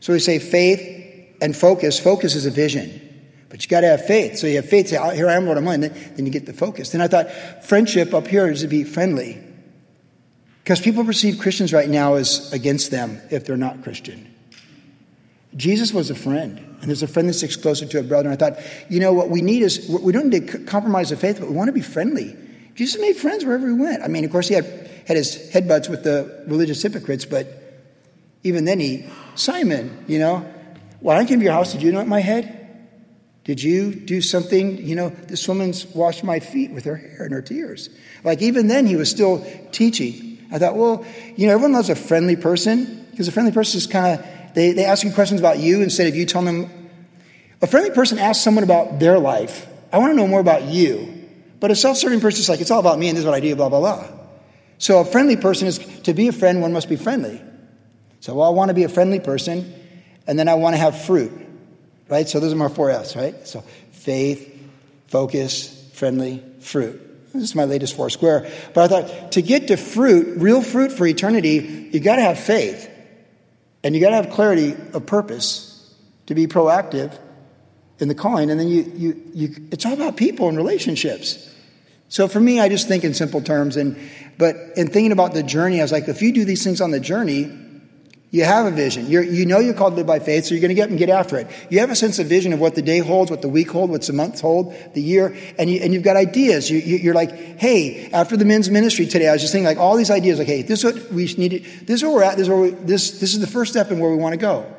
So 0.00 0.12
we 0.12 0.18
say 0.18 0.38
faith 0.38 1.36
and 1.40 1.56
focus. 1.56 1.98
Focus 1.98 2.34
is 2.34 2.44
a 2.44 2.50
vision. 2.50 3.06
But 3.48 3.64
you 3.64 3.68
got 3.68 3.80
to 3.80 3.88
have 3.88 4.04
faith. 4.04 4.38
So 4.38 4.46
you 4.46 4.56
have 4.56 4.68
faith. 4.68 4.88
Say, 4.88 4.96
oh, 4.96 5.10
here 5.10 5.28
I 5.28 5.34
am, 5.34 5.46
what 5.46 5.56
I'm 5.56 5.66
on. 5.66 5.80
Then, 5.80 5.92
then 6.14 6.26
you 6.26 6.32
get 6.32 6.46
the 6.46 6.52
focus. 6.52 6.90
Then 6.90 7.00
I 7.00 7.08
thought 7.08 7.32
friendship 7.64 8.14
up 8.14 8.26
here 8.26 8.48
is 8.48 8.60
to 8.60 8.68
be 8.68 8.84
friendly. 8.84 9.42
Because 10.62 10.80
people 10.80 11.04
perceive 11.04 11.38
Christians 11.38 11.72
right 11.72 11.88
now 11.88 12.14
as 12.14 12.52
against 12.52 12.90
them 12.90 13.20
if 13.30 13.46
they're 13.46 13.56
not 13.56 13.82
Christian. 13.82 14.32
Jesus 15.56 15.92
was 15.92 16.10
a 16.10 16.14
friend, 16.14 16.58
and 16.58 16.88
there's 16.88 17.02
a 17.02 17.08
friend 17.08 17.28
that 17.28 17.34
sticks 17.34 17.56
closer 17.56 17.84
to 17.86 17.98
a 17.98 18.02
brother. 18.02 18.30
And 18.30 18.40
I 18.40 18.50
thought, 18.50 18.62
you 18.88 19.00
know, 19.00 19.12
what 19.12 19.30
we 19.30 19.42
need 19.42 19.62
is 19.62 19.88
we 19.88 20.12
don't 20.12 20.28
need 20.28 20.48
to 20.48 20.58
compromise 20.60 21.10
the 21.10 21.16
faith, 21.16 21.40
but 21.40 21.48
we 21.48 21.54
want 21.56 21.68
to 21.68 21.72
be 21.72 21.80
friendly. 21.80 22.36
Jesus 22.74 23.00
made 23.00 23.16
friends 23.16 23.44
wherever 23.44 23.66
he 23.66 23.74
went. 23.74 24.02
I 24.02 24.08
mean, 24.08 24.24
of 24.24 24.30
course, 24.30 24.48
he 24.48 24.54
had, 24.54 24.64
had 25.06 25.16
his 25.16 25.50
headbutts 25.52 25.88
with 25.88 26.04
the 26.04 26.44
religious 26.46 26.80
hypocrites, 26.82 27.24
but 27.24 27.82
even 28.42 28.64
then, 28.64 28.80
he, 28.80 29.06
Simon, 29.34 30.04
you 30.06 30.18
know, 30.18 30.38
when 31.00 31.16
I 31.16 31.24
came 31.24 31.40
to 31.40 31.44
your 31.44 31.52
house, 31.52 31.72
did 31.72 31.82
you 31.82 31.90
anoint 31.90 32.08
my 32.08 32.20
head? 32.20 32.56
Did 33.44 33.62
you 33.62 33.94
do 33.94 34.22
something? 34.22 34.78
You 34.78 34.94
know, 34.94 35.08
this 35.08 35.48
woman's 35.48 35.86
washed 35.86 36.22
my 36.22 36.40
feet 36.40 36.70
with 36.70 36.84
her 36.84 36.96
hair 36.96 37.24
and 37.24 37.32
her 37.32 37.42
tears. 37.42 37.90
Like, 38.22 38.40
even 38.42 38.68
then, 38.68 38.86
he 38.86 38.96
was 38.96 39.10
still 39.10 39.44
teaching. 39.72 40.38
I 40.52 40.58
thought, 40.58 40.76
well, 40.76 41.04
you 41.36 41.46
know, 41.46 41.54
everyone 41.54 41.72
loves 41.72 41.90
a 41.90 41.96
friendly 41.96 42.36
person 42.36 43.06
because 43.10 43.28
a 43.28 43.32
friendly 43.32 43.52
person 43.52 43.78
is 43.78 43.86
kind 43.86 44.20
of, 44.20 44.26
they, 44.54 44.72
they 44.72 44.84
ask 44.84 45.04
you 45.04 45.12
questions 45.12 45.40
about 45.40 45.58
you 45.58 45.82
instead 45.82 46.06
of 46.06 46.16
you 46.16 46.26
telling 46.26 46.62
them. 46.62 46.90
A 47.62 47.66
friendly 47.66 47.90
person 47.90 48.18
asks 48.18 48.42
someone 48.42 48.64
about 48.64 49.00
their 49.00 49.18
life. 49.18 49.66
I 49.92 49.98
want 49.98 50.12
to 50.12 50.16
know 50.16 50.26
more 50.26 50.40
about 50.40 50.64
you. 50.64 51.16
But 51.60 51.70
a 51.70 51.76
self 51.76 51.98
serving 51.98 52.20
person 52.20 52.40
is 52.40 52.48
like, 52.48 52.60
it's 52.60 52.70
all 52.70 52.80
about 52.80 52.98
me 52.98 53.08
and 53.08 53.16
this 53.16 53.22
is 53.22 53.26
what 53.26 53.34
I 53.34 53.40
do, 53.40 53.54
blah, 53.54 53.68
blah, 53.68 53.80
blah. 53.80 54.06
So 54.78 55.00
a 55.00 55.04
friendly 55.04 55.36
person 55.36 55.68
is, 55.68 55.78
to 56.02 56.14
be 56.14 56.28
a 56.28 56.32
friend, 56.32 56.62
one 56.62 56.72
must 56.72 56.88
be 56.88 56.96
friendly. 56.96 57.42
So, 58.20 58.34
well, 58.34 58.46
I 58.46 58.50
want 58.50 58.70
to 58.70 58.74
be 58.74 58.84
a 58.84 58.88
friendly 58.88 59.20
person, 59.20 59.74
and 60.26 60.38
then 60.38 60.48
I 60.48 60.54
want 60.54 60.74
to 60.74 60.78
have 60.78 61.04
fruit 61.04 61.32
right? 62.10 62.28
So 62.28 62.40
those 62.40 62.52
are 62.52 62.56
my 62.56 62.68
four 62.68 62.90
F's, 62.90 63.16
right? 63.16 63.46
So 63.46 63.60
faith, 63.92 64.68
focus, 65.06 65.90
friendly, 65.94 66.42
fruit. 66.60 67.06
This 67.32 67.44
is 67.44 67.54
my 67.54 67.64
latest 67.64 67.96
four 67.96 68.10
square. 68.10 68.50
But 68.74 68.84
I 68.84 68.88
thought 68.88 69.32
to 69.32 69.42
get 69.42 69.68
to 69.68 69.76
fruit, 69.76 70.38
real 70.38 70.60
fruit 70.60 70.92
for 70.92 71.06
eternity, 71.06 71.88
you 71.92 72.00
got 72.00 72.16
to 72.16 72.22
have 72.22 72.38
faith. 72.38 72.90
And 73.82 73.94
you 73.94 74.00
got 74.00 74.10
to 74.10 74.16
have 74.16 74.30
clarity 74.30 74.74
of 74.92 75.06
purpose 75.06 75.94
to 76.26 76.34
be 76.34 76.46
proactive 76.46 77.18
in 77.98 78.08
the 78.08 78.14
calling. 78.14 78.50
And 78.50 78.58
then 78.58 78.68
you, 78.68 78.92
you, 78.94 79.22
you, 79.34 79.68
it's 79.70 79.84
all 79.86 79.92
about 79.92 80.16
people 80.16 80.48
and 80.48 80.56
relationships. 80.56 81.48
So 82.08 82.28
for 82.28 82.40
me, 82.40 82.60
I 82.60 82.68
just 82.68 82.88
think 82.88 83.04
in 83.04 83.14
simple 83.14 83.40
terms. 83.40 83.76
And, 83.76 83.96
but 84.36 84.56
in 84.76 84.88
thinking 84.88 85.12
about 85.12 85.32
the 85.32 85.42
journey, 85.42 85.80
I 85.80 85.82
was 85.82 85.92
like, 85.92 86.08
if 86.08 86.22
you 86.22 86.32
do 86.32 86.44
these 86.44 86.64
things 86.64 86.80
on 86.80 86.90
the 86.90 87.00
journey, 87.00 87.50
you 88.32 88.44
have 88.44 88.66
a 88.66 88.70
vision. 88.70 89.10
You're, 89.10 89.24
you 89.24 89.44
know 89.44 89.58
you're 89.58 89.74
called 89.74 89.94
to 89.94 89.96
live 89.96 90.06
by 90.06 90.20
faith, 90.20 90.44
so 90.44 90.54
you're 90.54 90.60
going 90.60 90.68
to 90.68 90.74
get 90.74 90.88
and 90.88 90.96
get 90.96 91.08
after 91.08 91.36
it. 91.36 91.48
You 91.68 91.80
have 91.80 91.90
a 91.90 91.96
sense 91.96 92.20
of 92.20 92.28
vision 92.28 92.52
of 92.52 92.60
what 92.60 92.76
the 92.76 92.82
day 92.82 92.98
holds, 92.98 93.28
what 93.28 93.42
the 93.42 93.48
week 93.48 93.72
holds, 93.72 93.90
what 93.90 94.02
the 94.02 94.12
month 94.12 94.40
hold, 94.40 94.72
the 94.94 95.02
year, 95.02 95.36
and, 95.58 95.68
you, 95.68 95.80
and 95.80 95.92
you've 95.92 96.04
got 96.04 96.16
ideas. 96.16 96.70
You, 96.70 96.78
you, 96.78 97.10
are 97.10 97.14
like, 97.14 97.58
hey, 97.58 98.08
after 98.12 98.36
the 98.36 98.44
men's 98.44 98.70
ministry 98.70 99.06
today, 99.06 99.28
I 99.28 99.32
was 99.32 99.40
just 99.40 99.52
thinking 99.52 99.66
like 99.66 99.78
all 99.78 99.96
these 99.96 100.12
ideas, 100.12 100.38
like, 100.38 100.46
hey, 100.46 100.62
this 100.62 100.84
is 100.84 100.94
what 100.94 101.12
we 101.12 101.26
need. 101.34 101.64
This 101.82 102.00
is 102.00 102.02
where 102.04 102.12
we're 102.12 102.22
at. 102.22 102.36
This 102.36 102.44
is 102.44 102.48
where 102.48 102.60
we, 102.60 102.70
this 102.70 103.18
this 103.18 103.34
is 103.34 103.40
the 103.40 103.48
first 103.48 103.72
step 103.72 103.90
in 103.90 103.98
where 103.98 104.10
we 104.12 104.16
want 104.16 104.34
to 104.34 104.40
go. 104.40 104.72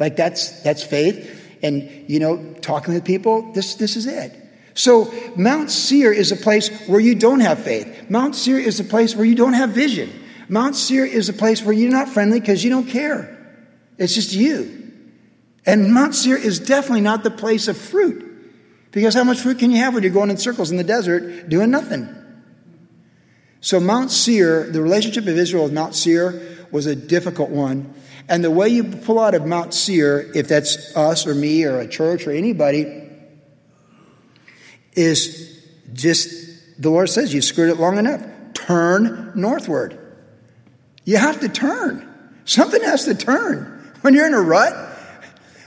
Like 0.00 0.16
that's 0.16 0.60
that's 0.62 0.82
faith, 0.82 1.58
and 1.62 1.88
you 2.08 2.18
know, 2.18 2.54
talking 2.62 2.94
with 2.94 3.04
people. 3.04 3.52
This 3.52 3.76
this 3.76 3.94
is 3.94 4.06
it. 4.06 4.34
So 4.74 5.12
Mount 5.36 5.70
Seir 5.70 6.12
is 6.12 6.32
a 6.32 6.36
place 6.36 6.68
where 6.88 7.00
you 7.00 7.14
don't 7.14 7.40
have 7.40 7.62
faith. 7.62 8.10
Mount 8.10 8.34
Seir 8.34 8.58
is 8.58 8.80
a 8.80 8.84
place 8.84 9.14
where 9.14 9.24
you 9.24 9.36
don't 9.36 9.52
have 9.52 9.70
vision. 9.70 10.10
Mount 10.50 10.74
Seir 10.74 11.06
is 11.06 11.28
a 11.28 11.32
place 11.32 11.62
where 11.62 11.72
you're 11.72 11.92
not 11.92 12.08
friendly 12.08 12.40
because 12.40 12.64
you 12.64 12.70
don't 12.70 12.88
care. 12.88 13.38
It's 13.98 14.16
just 14.16 14.32
you. 14.32 14.92
And 15.64 15.94
Mount 15.94 16.16
Seir 16.16 16.36
is 16.36 16.58
definitely 16.58 17.02
not 17.02 17.22
the 17.22 17.30
place 17.30 17.68
of 17.68 17.76
fruit. 17.76 18.26
Because 18.90 19.14
how 19.14 19.22
much 19.22 19.38
fruit 19.38 19.60
can 19.60 19.70
you 19.70 19.76
have 19.76 19.94
when 19.94 20.02
you're 20.02 20.12
going 20.12 20.28
in 20.28 20.38
circles 20.38 20.72
in 20.72 20.76
the 20.76 20.82
desert 20.82 21.48
doing 21.48 21.70
nothing? 21.70 22.08
So, 23.60 23.78
Mount 23.78 24.10
Seir, 24.10 24.68
the 24.68 24.82
relationship 24.82 25.28
of 25.28 25.38
Israel 25.38 25.64
with 25.64 25.72
Mount 25.72 25.94
Seir 25.94 26.42
was 26.72 26.86
a 26.86 26.96
difficult 26.96 27.50
one. 27.50 27.94
And 28.28 28.42
the 28.42 28.50
way 28.50 28.70
you 28.70 28.82
pull 28.82 29.20
out 29.20 29.36
of 29.36 29.46
Mount 29.46 29.72
Seir, 29.72 30.32
if 30.34 30.48
that's 30.48 30.96
us 30.96 31.28
or 31.28 31.34
me 31.36 31.64
or 31.64 31.78
a 31.78 31.86
church 31.86 32.26
or 32.26 32.32
anybody, 32.32 33.08
is 34.94 35.64
just 35.92 36.82
the 36.82 36.90
Lord 36.90 37.08
says 37.08 37.32
You've 37.32 37.44
screwed 37.44 37.70
it 37.70 37.78
long 37.78 37.98
enough. 37.98 38.26
Turn 38.54 39.30
northward. 39.36 39.99
You 41.04 41.16
have 41.16 41.40
to 41.40 41.48
turn. 41.48 42.06
Something 42.44 42.82
has 42.82 43.04
to 43.04 43.14
turn. 43.14 43.92
When 44.02 44.14
you're 44.14 44.26
in 44.26 44.34
a 44.34 44.40
rut, 44.40 44.72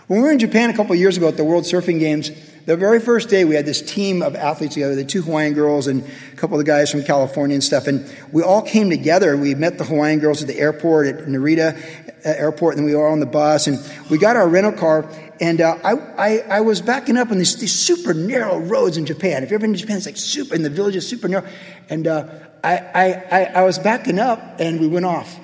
when 0.07 0.19
we 0.19 0.27
were 0.27 0.31
in 0.31 0.39
Japan 0.39 0.69
a 0.69 0.75
couple 0.75 0.95
years 0.95 1.17
ago 1.17 1.27
at 1.27 1.37
the 1.37 1.43
World 1.43 1.63
Surfing 1.63 1.99
Games, 1.99 2.31
the 2.65 2.77
very 2.77 2.99
first 2.99 3.29
day 3.29 3.43
we 3.43 3.55
had 3.55 3.65
this 3.65 3.81
team 3.81 4.21
of 4.21 4.35
athletes 4.35 4.75
together, 4.75 4.95
the 4.95 5.03
two 5.03 5.21
Hawaiian 5.21 5.53
girls 5.53 5.87
and 5.87 6.03
a 6.03 6.35
couple 6.35 6.57
of 6.57 6.65
the 6.65 6.69
guys 6.69 6.89
from 6.89 7.03
California 7.03 7.55
and 7.55 7.63
stuff. 7.63 7.87
And 7.87 8.09
we 8.31 8.41
all 8.41 8.61
came 8.61 8.89
together. 8.89 9.35
We 9.35 9.53
met 9.53 9.77
the 9.77 9.83
Hawaiian 9.83 10.19
girls 10.19 10.41
at 10.41 10.47
the 10.47 10.57
airport 10.57 11.07
at 11.07 11.25
Narita 11.25 11.77
uh, 12.25 12.29
Airport, 12.29 12.77
and 12.77 12.85
we 12.85 12.95
were 12.95 13.07
on 13.07 13.19
the 13.19 13.25
bus. 13.25 13.67
And 13.67 13.79
we 14.09 14.17
got 14.17 14.37
our 14.37 14.47
rental 14.47 14.71
car, 14.71 15.09
and 15.39 15.61
uh, 15.61 15.77
I, 15.83 15.93
I, 15.93 16.37
I, 16.57 16.61
was 16.61 16.81
backing 16.81 17.17
up 17.17 17.31
on 17.31 17.37
these, 17.37 17.55
these, 17.57 17.73
super 17.73 18.13
narrow 18.13 18.59
roads 18.59 18.97
in 18.97 19.05
Japan. 19.05 19.43
If 19.43 19.49
you've 19.49 19.53
ever 19.53 19.61
been 19.61 19.73
to 19.73 19.79
Japan, 19.79 19.97
it's 19.97 20.05
like 20.05 20.17
super, 20.17 20.53
and 20.53 20.63
the 20.63 20.69
village 20.69 20.95
is 20.95 21.07
super 21.07 21.27
narrow. 21.27 21.47
And 21.89 22.07
uh, 22.07 22.29
I, 22.63 22.77
I, 22.77 23.43
I, 23.55 23.61
was 23.63 23.79
backing 23.79 24.19
up 24.19 24.59
and 24.59 24.79
we 24.79 24.87
went 24.87 25.05
off. 25.05 25.39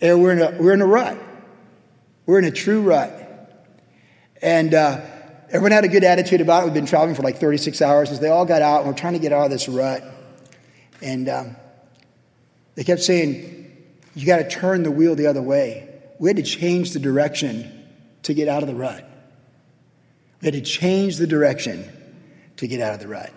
And 0.00 0.22
we're 0.22 0.32
in 0.32 0.40
a, 0.40 0.62
we're 0.62 0.72
in 0.72 0.80
a 0.80 0.86
rut. 0.86 1.18
We're 2.24 2.38
in 2.38 2.44
a 2.44 2.50
true 2.50 2.82
rut. 2.82 3.12
And 4.40 4.72
uh, 4.72 5.00
everyone 5.48 5.72
had 5.72 5.84
a 5.84 5.88
good 5.88 6.04
attitude 6.04 6.40
about 6.40 6.62
it. 6.62 6.66
We've 6.66 6.74
been 6.74 6.86
traveling 6.86 7.14
for 7.14 7.22
like 7.22 7.38
36 7.38 7.82
hours. 7.82 8.10
As 8.10 8.20
they 8.20 8.28
all 8.28 8.46
got 8.46 8.62
out, 8.62 8.80
and 8.80 8.88
we're 8.88 8.96
trying 8.96 9.14
to 9.14 9.18
get 9.18 9.32
out 9.32 9.44
of 9.44 9.50
this 9.50 9.68
rut. 9.68 10.04
And 11.02 11.28
um, 11.28 11.56
they 12.74 12.84
kept 12.84 13.02
saying, 13.02 13.76
You 14.14 14.26
got 14.26 14.38
to 14.38 14.48
turn 14.48 14.82
the 14.82 14.90
wheel 14.90 15.14
the 15.14 15.26
other 15.26 15.42
way. 15.42 15.88
We 16.18 16.28
had 16.28 16.36
to 16.36 16.42
change 16.42 16.92
the 16.92 17.00
direction 17.00 17.79
to 18.24 18.34
get 18.34 18.48
out 18.48 18.62
of 18.62 18.68
the 18.68 18.74
rut. 18.74 19.08
We 20.40 20.46
had 20.46 20.54
to 20.54 20.60
change 20.60 21.16
the 21.16 21.26
direction 21.26 21.84
to 22.56 22.66
get 22.66 22.80
out 22.80 22.94
of 22.94 23.00
the 23.00 23.08
rut. 23.08 23.32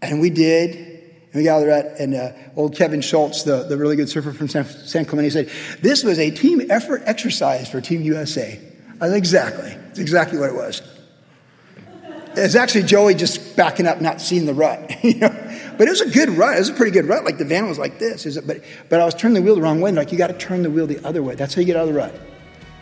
And 0.00 0.20
we 0.20 0.30
did. 0.30 0.76
And 0.76 1.34
we 1.34 1.44
got 1.44 1.62
out 1.62 1.86
of 1.86 2.00
and 2.00 2.14
uh, 2.14 2.32
old 2.56 2.74
Kevin 2.74 3.00
Schulz, 3.00 3.44
the, 3.44 3.64
the 3.64 3.76
really 3.76 3.96
good 3.96 4.08
surfer 4.08 4.32
from 4.32 4.48
San, 4.48 4.64
San 4.64 5.04
Clemente, 5.04 5.30
said, 5.30 5.50
This 5.82 6.02
was 6.02 6.18
a 6.18 6.30
team 6.30 6.70
effort 6.70 7.02
exercise 7.04 7.68
for 7.70 7.80
Team 7.80 8.02
USA. 8.02 8.60
I 9.00 9.08
said, 9.08 9.16
Exactly. 9.16 9.70
It's 9.90 9.98
exactly 9.98 10.38
what 10.38 10.50
it 10.50 10.54
was. 10.54 10.80
It's 12.34 12.54
actually 12.54 12.84
Joey 12.84 13.14
just 13.14 13.56
backing 13.56 13.86
up, 13.86 14.00
not 14.00 14.20
seeing 14.20 14.46
the 14.46 14.54
rut. 14.54 14.92
But 15.78 15.86
it 15.86 15.90
was 15.90 16.00
a 16.00 16.10
good 16.10 16.30
rut. 16.30 16.56
It 16.56 16.58
was 16.58 16.68
a 16.70 16.74
pretty 16.74 16.90
good 16.90 17.06
rut. 17.06 17.24
Like 17.24 17.38
the 17.38 17.44
van 17.44 17.68
was 17.68 17.78
like 17.78 18.00
this. 18.00 18.26
Is 18.26 18.36
it? 18.36 18.46
But 18.48 18.62
but 18.88 19.00
I 19.00 19.04
was 19.04 19.14
turning 19.14 19.36
the 19.36 19.42
wheel 19.42 19.54
the 19.54 19.62
wrong 19.62 19.80
way. 19.80 19.92
Like 19.92 20.10
you 20.10 20.18
got 20.18 20.26
to 20.26 20.36
turn 20.36 20.64
the 20.64 20.70
wheel 20.70 20.88
the 20.88 21.02
other 21.06 21.22
way. 21.22 21.36
That's 21.36 21.54
how 21.54 21.60
you 21.60 21.66
get 21.66 21.76
out 21.76 21.86
of 21.86 21.94
the 21.94 21.94
rut. 21.94 22.14